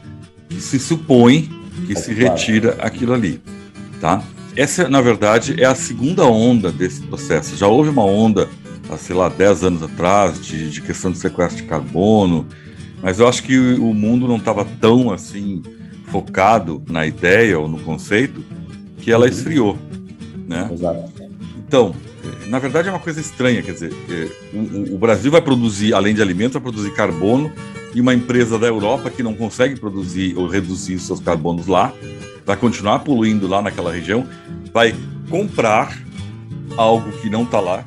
[0.48, 1.50] que se supõe
[1.88, 3.42] que se retira aquilo ali,
[4.00, 4.22] tá?
[4.56, 7.58] Essa, na verdade, é a segunda onda desse processo.
[7.58, 8.48] Já houve uma onda,
[8.88, 12.46] há, sei lá, 10 anos atrás, de, de questão de sequestro de carbono,
[13.02, 15.64] mas eu acho que o mundo não estava tão assim
[16.08, 18.44] focado na ideia ou no conceito
[19.00, 19.32] que ela uhum.
[19.32, 19.78] esfriou,
[20.48, 20.70] né?
[20.72, 21.12] Exato.
[21.68, 21.96] Então,
[22.48, 23.94] na verdade é uma coisa estranha, quer dizer,
[24.54, 27.52] o, o, Brasil vai produzir, além de alimentos, vai produzir carbono
[27.94, 31.94] e uma empresa da Europa que não consegue produzir ou reduzir seus carbonos lá,
[32.46, 34.26] vai continuar poluindo lá naquela região,
[34.74, 34.96] vai
[35.30, 35.98] comprar
[36.78, 37.86] algo que não está lá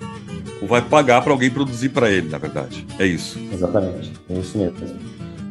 [0.61, 2.87] ou vai pagar para alguém produzir para ele, na verdade.
[2.99, 3.39] É isso.
[3.53, 4.77] Exatamente, é isso mesmo.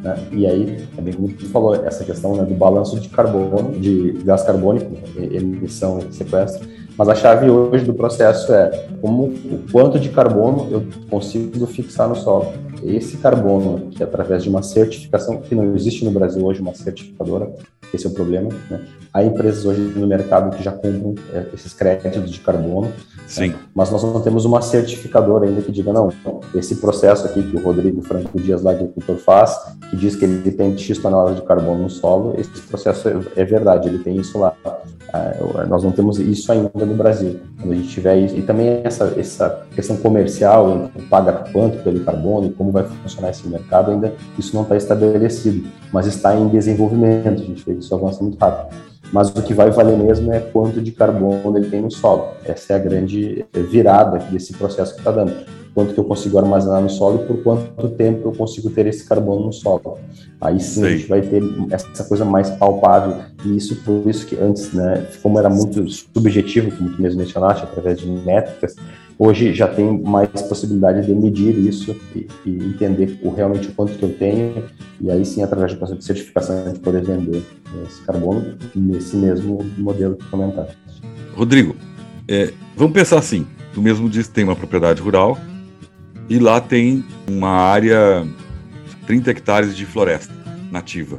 [0.02, 0.16] Né?
[0.32, 4.12] E aí, é bem como tu falou, essa questão né, do balanço de carbono, de
[4.24, 6.66] gás carbônico, emissão e sequestro.
[6.96, 12.08] Mas a chave hoje do processo é como, o quanto de carbono eu consigo fixar
[12.08, 12.52] no solo.
[12.82, 17.52] Esse carbono, que através de uma certificação, que não existe no Brasil hoje, uma certificadora,
[17.92, 18.50] esse é o problema.
[18.70, 18.80] Né?
[19.12, 22.92] Há empresas hoje no mercado que já compram é, esses créditos de carbono,
[23.26, 23.48] Sim.
[23.48, 23.54] Né?
[23.74, 26.12] mas nós não temos uma certificadora ainda que diga, não,
[26.54, 29.56] esse processo aqui que o Rodrigo Franco Dias, lá agricultor, faz,
[29.90, 33.44] que diz que ele tem X toneladas de carbono no solo, esse processo é, é
[33.44, 34.54] verdade, ele tem isso lá.
[35.12, 37.40] Ah, nós não temos isso ainda no Brasil.
[37.60, 42.46] Quando a gente tiver isso, e também essa, essa questão comercial, paga quanto pelo carbono
[42.46, 47.42] e como vai funcionar esse mercado, ainda isso não está estabelecido, mas está em desenvolvimento.
[47.42, 48.76] A gente vê que isso avança muito rápido.
[49.12, 52.28] Mas o que vai valer mesmo é quanto de carbono ele tem no solo.
[52.44, 55.32] Essa é a grande virada desse processo que está dando
[55.74, 59.06] quanto que eu consigo armazenar no solo e por quanto tempo eu consigo ter esse
[59.06, 59.98] carbono no solo.
[60.40, 60.86] Aí sim, sim.
[60.86, 65.06] a gente vai ter essa coisa mais palpável e isso por isso que antes, né,
[65.22, 68.74] como era muito subjetivo, como tu mesmo mencionaste, através de métricas,
[69.18, 73.92] hoje já tem mais possibilidade de medir isso e, e entender o, realmente o quanto
[73.92, 74.64] que eu tenho
[75.00, 77.42] e aí sim, através do processo de certificação, a gente poder vender
[77.86, 80.76] esse carbono nesse mesmo modelo que comentaste.
[81.34, 81.74] Rodrigo,
[82.28, 85.38] é, vamos pensar assim, tu mesmo disse que tem uma propriedade rural,
[86.30, 88.24] e lá tem uma área,
[89.04, 90.32] 30 hectares de floresta
[90.70, 91.18] nativa,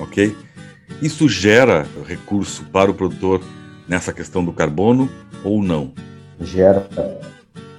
[0.00, 0.34] ok?
[1.02, 3.42] Isso gera recurso para o produtor
[3.86, 5.08] nessa questão do carbono
[5.44, 5.92] ou não?
[6.40, 6.88] Gera.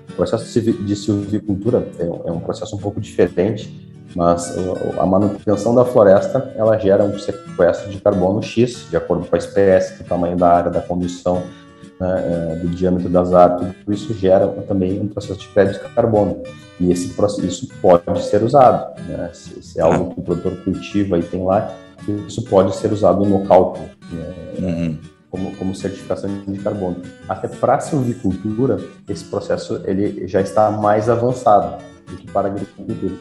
[0.09, 4.55] O processo de silvicultura é um processo um pouco diferente, mas
[4.99, 9.39] a manutenção da floresta ela gera um sequestro de carbono X, de acordo com a
[9.39, 11.43] espécie, o tamanho da área, da condição
[11.99, 15.93] né, é, do diâmetro das árvores, tudo isso gera também um processo de crédito de
[15.93, 16.41] carbono.
[16.79, 18.97] E esse processo, isso pode ser usado.
[19.01, 19.29] Né?
[19.33, 21.75] Se, se, é algo que o produtor cultiva e tem lá,
[22.25, 24.33] isso pode ser usado no cálculo, né?
[24.59, 24.97] uhum.
[25.29, 27.01] como, como certificação de carbono.
[27.27, 32.51] Até para a silvicultura, esse processo ele já está mais avançado do que para a
[32.51, 33.13] agricultura.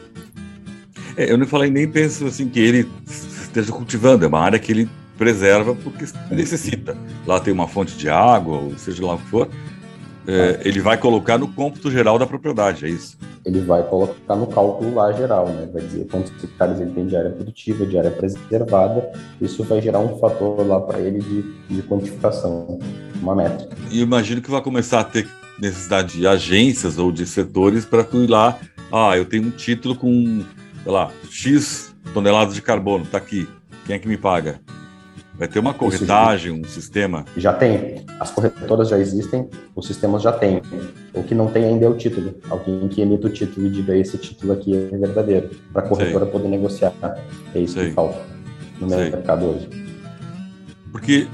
[1.17, 4.71] É, eu não falei nem penso assim que ele esteja cultivando, é uma área que
[4.71, 4.89] ele
[5.19, 6.97] preserva porque necessita.
[7.27, 9.49] Lá tem uma fonte de água, ou seja lá o que for.
[10.25, 13.17] É, ele vai colocar no cômputo geral da propriedade, é isso?
[13.43, 15.67] Ele vai colocar no cálculo lá geral, né?
[15.73, 19.11] Vai dizer quantos hectares ele tem de área produtiva, de área preservada.
[19.41, 22.79] Isso vai gerar um fator lá para ele de, de quantificação,
[23.21, 23.75] uma métrica.
[23.89, 25.27] E imagino que vai começar a ter
[25.59, 28.57] necessidade de agências ou de setores para tu ir lá.
[28.91, 30.43] Ah, eu tenho um título com,
[30.83, 33.47] sei lá, X toneladas de carbono, tá aqui.
[33.85, 34.61] Quem é que me paga?
[35.39, 37.23] Vai ter uma corretagem, um sistema?
[37.37, 38.03] Já tem.
[38.19, 40.61] As corretoras já existem, os sistemas já têm.
[41.13, 42.35] O que não tem ainda é o título.
[42.49, 46.25] Alguém que emita o título e diga esse título aqui é verdadeiro, para a corretora
[46.25, 46.33] Sei.
[46.33, 46.91] poder negociar.
[47.55, 47.87] É isso Sei.
[47.87, 48.19] que falta
[48.81, 49.11] no Sei.
[49.11, 49.69] mercado hoje.
[50.91, 51.25] Porque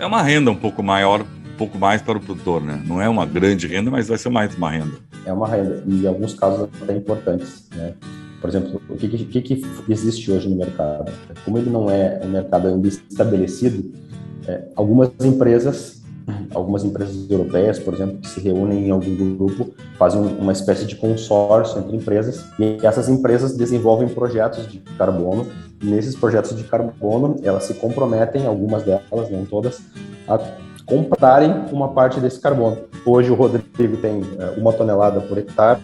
[0.00, 2.82] é uma renda um pouco maior, um pouco mais para o produtor, né?
[2.84, 4.96] Não é uma grande renda, mas vai ser mais uma renda.
[5.24, 7.94] É uma renda, e em alguns casos até importantes, né?
[8.42, 11.12] Por exemplo, o que, que, que, existe hoje no mercado?
[11.44, 13.92] Como ele não é um mercado ainda estabelecido,
[14.48, 16.02] é, algumas empresas,
[16.52, 20.96] algumas empresas europeias, por exemplo, que se reúnem em algum grupo, fazem uma espécie de
[20.96, 25.46] consórcio entre empresas e essas empresas desenvolvem projetos de carbono.
[25.80, 29.80] Nesses projetos de carbono, elas se comprometem, algumas delas, não todas,
[30.26, 30.40] a
[30.84, 32.76] comprarem uma parte desse carbono.
[33.06, 35.80] Hoje o Rodrigo tem é, uma tonelada por hectare,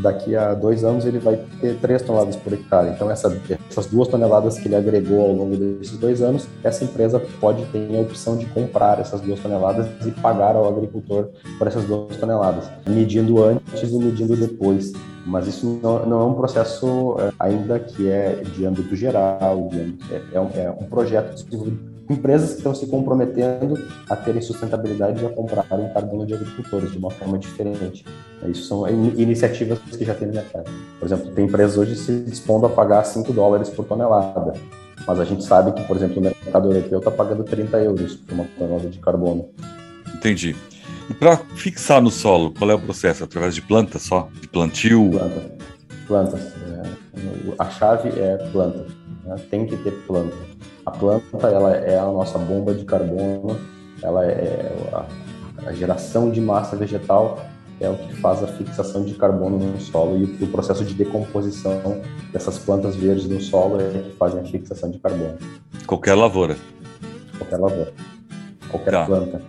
[0.00, 2.90] daqui a dois anos ele vai ter três toneladas por hectare.
[2.90, 3.36] Então essa,
[3.70, 7.96] essas duas toneladas que ele agregou ao longo desses dois anos, essa empresa pode ter
[7.96, 11.28] a opção de comprar essas duas toneladas e pagar ao agricultor
[11.58, 14.92] por essas duas toneladas, medindo antes e medindo depois.
[15.26, 19.80] Mas isso não, não é um processo é, ainda que é de âmbito geral, de
[19.80, 24.40] âmbito, é, é, um, é um projeto desenvolvido empresas que estão se comprometendo a terem
[24.40, 28.04] sustentabilidade e a comprarem carbono de agricultores de uma forma diferente.
[28.46, 30.70] Isso são iniciativas que já tem no mercado.
[30.98, 34.52] Por exemplo, tem empresas hoje se dispondo a pagar 5 dólares por tonelada,
[35.06, 38.34] mas a gente sabe que, por exemplo, o mercado europeu está pagando 30 euros por
[38.34, 39.48] uma tonelada de carbono.
[40.14, 40.54] Entendi.
[41.08, 43.24] E para fixar no solo, qual é o processo?
[43.24, 44.28] Através de plantas só?
[44.40, 45.10] De plantio?
[45.10, 45.54] Planta.
[46.06, 46.40] Plantas.
[46.40, 46.82] É,
[47.58, 48.86] a chave é planta.
[49.24, 49.36] Né?
[49.50, 50.53] Tem que ter planta
[50.86, 53.58] a planta ela é a nossa bomba de carbono,
[54.02, 57.38] ela é a, a geração de massa vegetal
[57.80, 62.00] é o que faz a fixação de carbono no solo e o processo de decomposição
[62.32, 65.36] dessas plantas verdes no solo é que fazem a fixação de carbono.
[65.86, 66.56] Qualquer lavoura.
[67.36, 67.92] Qualquer lavoura.
[68.70, 69.04] Qualquer Tá.
[69.06, 69.42] planta.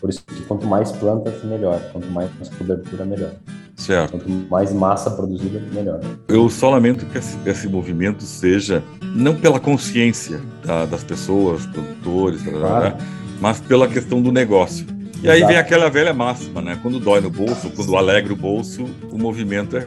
[0.00, 1.78] Por isso que quanto mais plantas, melhor.
[1.92, 3.32] Quanto mais cobertura, melhor.
[3.76, 4.12] Certo.
[4.12, 6.00] Quanto mais massa produzida, melhor.
[6.28, 7.18] Eu só lamento que
[7.48, 12.96] esse, movimento seja não pela consciência da- das pessoas, produtores, Claro.
[13.40, 14.86] mas pela questão do negócio.
[15.22, 15.52] E aí Exato.
[15.52, 16.78] vem aquela velha máxima, né?
[16.82, 19.86] Quando dói no bolso, quando alegra o bolso, o movimento é,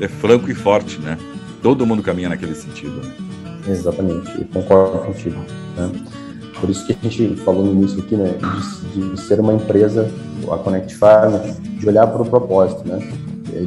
[0.00, 1.16] é franco e forte, né?
[1.62, 3.00] Todo mundo caminha naquele sentido.
[3.00, 3.14] Né?
[3.68, 5.36] Exatamente, eu concordo contigo.
[5.76, 5.90] né?
[6.64, 8.36] Por isso que a gente falou no início aqui, né,
[8.94, 10.10] de, de ser uma empresa,
[10.50, 11.34] a Connect Farm,
[11.78, 13.06] de olhar para o propósito, né,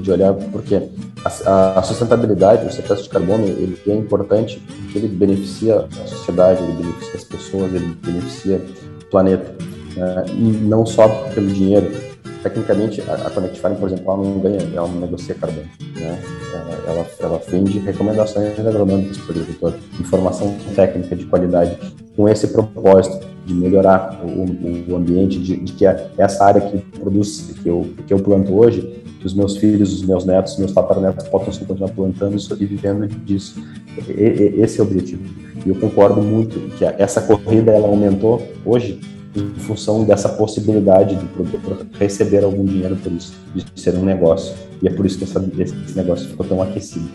[0.01, 0.81] de olhar porque
[1.23, 6.63] a, a sustentabilidade, o sequestro de carbono, ele é importante porque ele beneficia a sociedade,
[6.63, 8.65] ele beneficia as pessoas, ele beneficia
[8.99, 9.55] o planeta,
[9.95, 12.06] né, e não só pelo dinheiro.
[12.47, 15.67] Tecnicamente, a, a Connect Farm, por exemplo, ela não ganha, ela não negocia carbono,
[15.97, 16.17] né,
[16.53, 21.77] ela, ela, ela vende recomendações agronômicas para o agricultor, informação técnica de qualidade,
[22.15, 26.77] com esse propósito de melhorar o, o, ambiente, de, de que a, essa área que
[26.97, 30.59] produz, que eu, que eu planto hoje, que os meus filhos, os meus netos, os
[30.59, 33.61] meus tataranetos possam continuar plantando e vivendo disso.
[34.07, 35.23] E, e, esse é o objetivo.
[35.65, 39.01] E eu concordo muito que essa corrida ela aumentou hoje
[39.37, 44.53] em função dessa possibilidade de produtor receber algum dinheiro por isso, de ser um negócio.
[44.81, 47.09] E é por isso que essa, esse negócio ficou tão aquecido.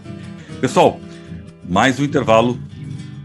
[0.61, 0.99] Pessoal,
[1.69, 2.59] mais um intervalo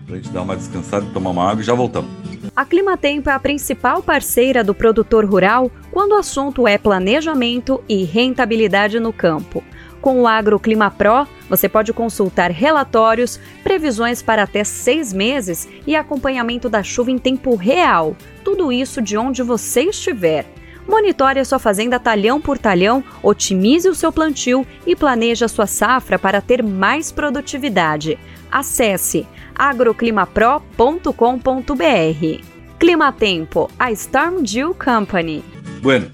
[0.05, 2.09] para a gente dar uma descansada, tomar uma água e já voltamos.
[2.55, 8.03] A Climatempo é a principal parceira do produtor rural quando o assunto é planejamento e
[8.03, 9.63] rentabilidade no campo.
[10.07, 16.69] Com o AgroClima Pro, você pode consultar relatórios, previsões para até seis meses e acompanhamento
[16.69, 18.15] da chuva em tempo real.
[18.41, 20.45] Tudo isso de onde você estiver.
[20.87, 25.67] Monitore a sua fazenda talhão por talhão, otimize o seu plantio e planeje a sua
[25.67, 28.17] safra para ter mais produtividade.
[28.49, 32.43] Acesse agroclimapro.com.br.
[32.79, 35.43] Climatempo, a Storm Dew Company.
[35.81, 36.09] Bueno,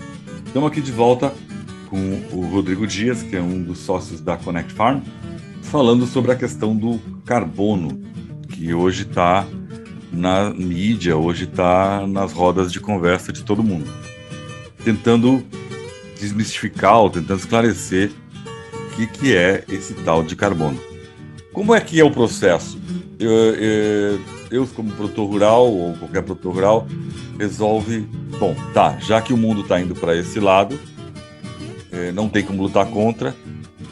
[0.48, 1.32] estamos aqui de volta
[1.94, 5.02] com o Rodrigo Dias, que é um dos sócios da Connect Farm,
[5.62, 8.02] falando sobre a questão do carbono,
[8.50, 9.46] que hoje está
[10.12, 13.88] na mídia, hoje está nas rodas de conversa de todo mundo.
[14.84, 15.46] Tentando
[16.20, 18.12] desmistificar ou tentando esclarecer
[18.74, 20.80] o que, que é esse tal de carbono.
[21.52, 22.82] Como é que é o processo?
[23.20, 26.88] Eu, eu, eu, como produtor rural, ou qualquer produtor rural,
[27.38, 28.08] resolve,
[28.40, 30.80] bom, tá, já que o mundo está indo para esse lado,
[32.14, 33.36] não tem como lutar contra,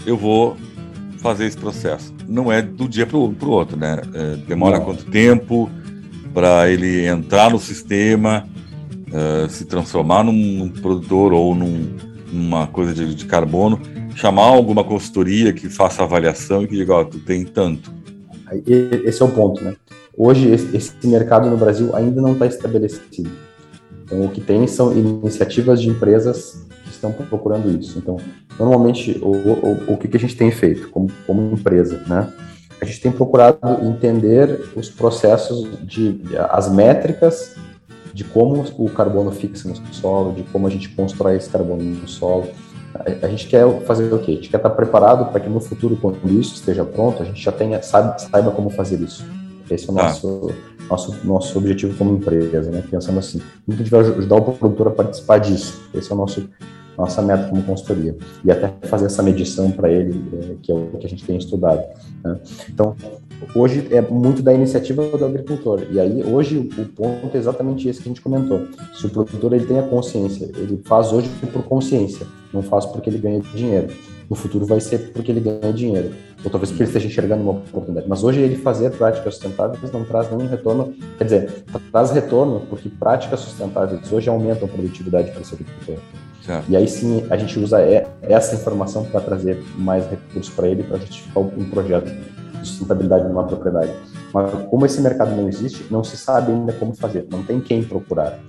[0.06, 0.58] eu vou
[1.18, 2.14] fazer esse processo.
[2.28, 4.02] Não é do dia para o outro, né?
[4.14, 4.86] É, demora não.
[4.86, 5.70] quanto tempo
[6.34, 8.48] para ele entrar no sistema,
[9.14, 11.96] é, se transformar num, num produtor ou num,
[12.32, 13.80] numa coisa de, de, carbono,
[14.16, 17.94] chamar alguma consultoria que faça avaliação e que diga, ó, tu tem tanto.
[18.66, 19.76] Esse é o ponto, né?
[20.18, 23.32] Hoje esse, mercado no Brasil ainda não está estabelecido.
[24.04, 26.68] Então o que tem são iniciativas de empresas
[27.10, 27.98] estão procurando isso.
[27.98, 28.18] Então
[28.58, 32.32] normalmente o, o, o que a gente tem feito como, como empresa, né?
[32.82, 36.20] A gente tem procurado entender os processos de
[36.50, 37.56] as métricas
[38.14, 42.08] de como o carbono fixa no solo, de como a gente constrói esse carbono no
[42.08, 42.48] solo.
[42.94, 44.32] A, a gente quer fazer o quê?
[44.32, 47.42] A gente quer estar preparado para que no futuro, quando isso esteja pronto, a gente
[47.42, 49.26] já tenha sabe, saiba como fazer isso.
[49.70, 50.84] Esse é o nosso, ah.
[50.90, 52.84] nosso, nosso objetivo como empresa, né?
[52.90, 55.82] Pensando assim, como que a gente vai ajudar o produtor a participar disso?
[55.94, 56.50] Esse é o nosso
[56.98, 60.98] nossa meta como consultoria e até fazer essa medição para ele, é, que é o
[61.00, 61.84] que a gente tem estudado.
[62.24, 62.38] Né?
[62.70, 62.96] Então,
[63.56, 68.02] hoje é muito da iniciativa do agricultor e aí hoje o ponto é exatamente esse
[68.02, 68.62] que a gente comentou.
[68.94, 73.10] Se o produtor ele tem a consciência, ele faz hoje por consciência, não faz porque
[73.10, 73.90] ele ganha dinheiro.
[74.30, 76.12] No futuro vai ser porque ele ganha dinheiro,
[76.42, 78.08] ou talvez porque ele esteja enxergando uma oportunidade.
[78.08, 82.88] Mas hoje ele fazer práticas sustentáveis não traz nenhum retorno, quer dizer, traz retorno porque
[82.88, 85.98] práticas sustentáveis hoje aumentam a produtividade para esse agricultor.
[86.42, 86.70] Certo.
[86.70, 87.80] E aí sim a gente usa
[88.22, 93.46] essa informação para trazer mais recursos para ele para justificar um projeto de sustentabilidade numa
[93.46, 93.92] propriedade.
[94.34, 97.84] Mas como esse mercado não existe, não se sabe ainda como fazer, não tem quem
[97.84, 98.40] procurar.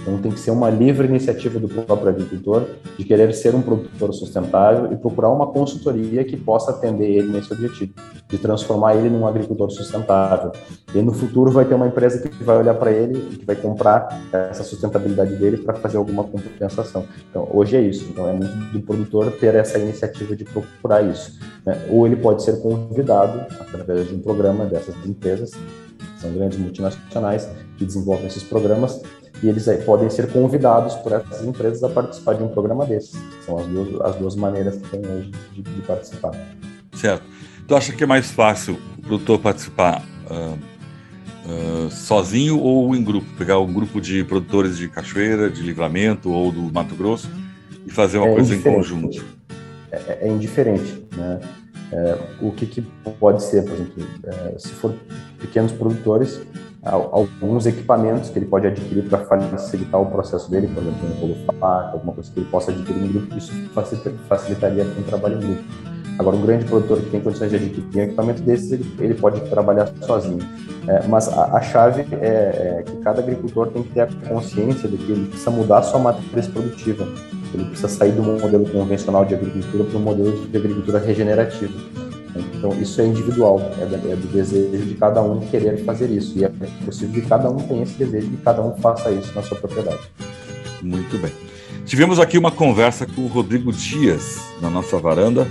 [0.00, 2.64] Então tem que ser uma livre iniciativa do próprio agricultor
[2.96, 7.52] de querer ser um produtor sustentável e procurar uma consultoria que possa atender ele nesse
[7.52, 7.92] objetivo,
[8.28, 10.52] de transformar ele num agricultor sustentável.
[10.94, 13.56] E no futuro vai ter uma empresa que vai olhar para ele e que vai
[13.56, 17.04] comprar essa sustentabilidade dele para fazer alguma compensação.
[17.28, 18.06] Então hoje é isso.
[18.10, 21.38] Então é muito do produtor ter essa iniciativa de procurar isso.
[21.66, 21.86] Né?
[21.90, 25.52] Ou ele pode ser convidado através de um programa dessas empresas
[26.18, 29.00] São grandes multinacionais que desenvolvem esses programas
[29.42, 33.20] e eles aí podem ser convidados por essas empresas a participar de um programa desses.
[33.44, 36.32] São as duas, as duas maneiras que tem hoje de, de participar.
[36.92, 37.24] Certo.
[37.66, 40.58] Tu acha que é mais fácil o produtor participar uh,
[41.84, 43.26] uh, sozinho ou em grupo?
[43.36, 47.30] Pegar um grupo de produtores de Cachoeira, de Livramento ou do Mato Grosso
[47.86, 49.24] e fazer uma É coisa em conjunto?
[49.92, 51.40] É, é indiferente, né?
[51.90, 52.82] É, o que, que
[53.18, 54.94] pode ser, por exemplo, é, se for
[55.38, 56.40] pequenos produtores,
[56.90, 61.92] alguns equipamentos que ele pode adquirir para facilitar o processo dele, por exemplo, um faca,
[61.92, 65.64] alguma coisa que ele possa adquirir em grupo, isso facilita- facilitaria um trabalho em grupo.
[66.18, 69.40] Agora, um grande produtor que tem condições de adquirir um equipamento desses, ele, ele pode
[69.42, 70.40] trabalhar sozinho.
[70.88, 74.88] É, mas a, a chave é, é que cada agricultor tem que ter a consciência
[74.88, 77.06] de que ele precisa mudar sua matriz produtiva.
[77.54, 81.74] Ele precisa sair do modelo convencional de agricultura para um modelo de agricultura regenerativa.
[82.58, 86.36] Então, isso é individual, é, é do desejo de cada um querer fazer isso.
[86.36, 86.48] E é
[86.84, 89.56] possível que cada um tenha esse desejo e que cada um faça isso na sua
[89.56, 90.10] propriedade.
[90.82, 91.32] Muito bem.
[91.86, 95.46] Tivemos aqui uma conversa com o Rodrigo Dias na nossa varanda,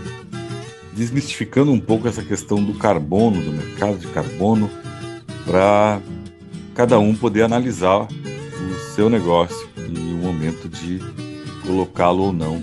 [0.94, 4.70] desmistificando um pouco essa questão do carbono, do mercado de carbono,
[5.46, 6.02] para
[6.76, 11.00] cada um poder analisar o seu negócio e o momento de
[11.66, 12.62] colocá-lo ou não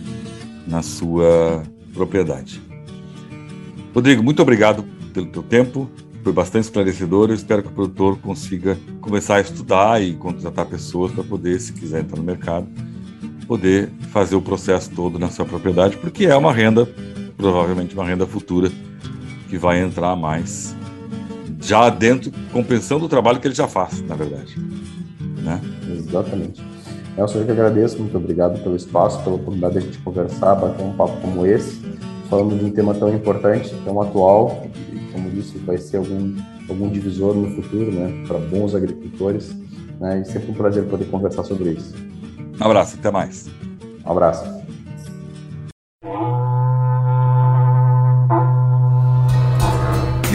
[0.66, 1.62] na sua
[1.94, 2.60] propriedade.
[3.94, 5.88] Rodrigo, muito obrigado pelo teu tempo,
[6.24, 7.28] foi bastante esclarecedor.
[7.28, 11.72] Eu espero que o produtor consiga começar a estudar e contratar pessoas para poder, se
[11.72, 12.66] quiser entrar no mercado,
[13.46, 16.88] poder fazer o processo todo na sua propriedade, porque é uma renda,
[17.36, 18.68] provavelmente uma renda futura,
[19.48, 20.74] que vai entrar mais
[21.60, 24.56] já dentro, compensando o trabalho que ele já faz, na verdade.
[25.40, 25.60] Né?
[25.96, 26.60] Exatamente.
[27.16, 30.82] Nelson, eu que agradeço, muito obrigado pelo espaço, pela oportunidade de a gente conversar, bater
[30.82, 31.80] um papo como esse,
[32.28, 36.34] falando de um tema tão importante, tão atual, e como disse, vai ser algum,
[36.68, 39.54] algum divisor no futuro, né, para bons agricultores,
[40.00, 41.94] né, e sempre um prazer poder conversar sobre isso.
[42.60, 43.48] Um abraço, até mais.
[44.04, 44.63] Um abraço.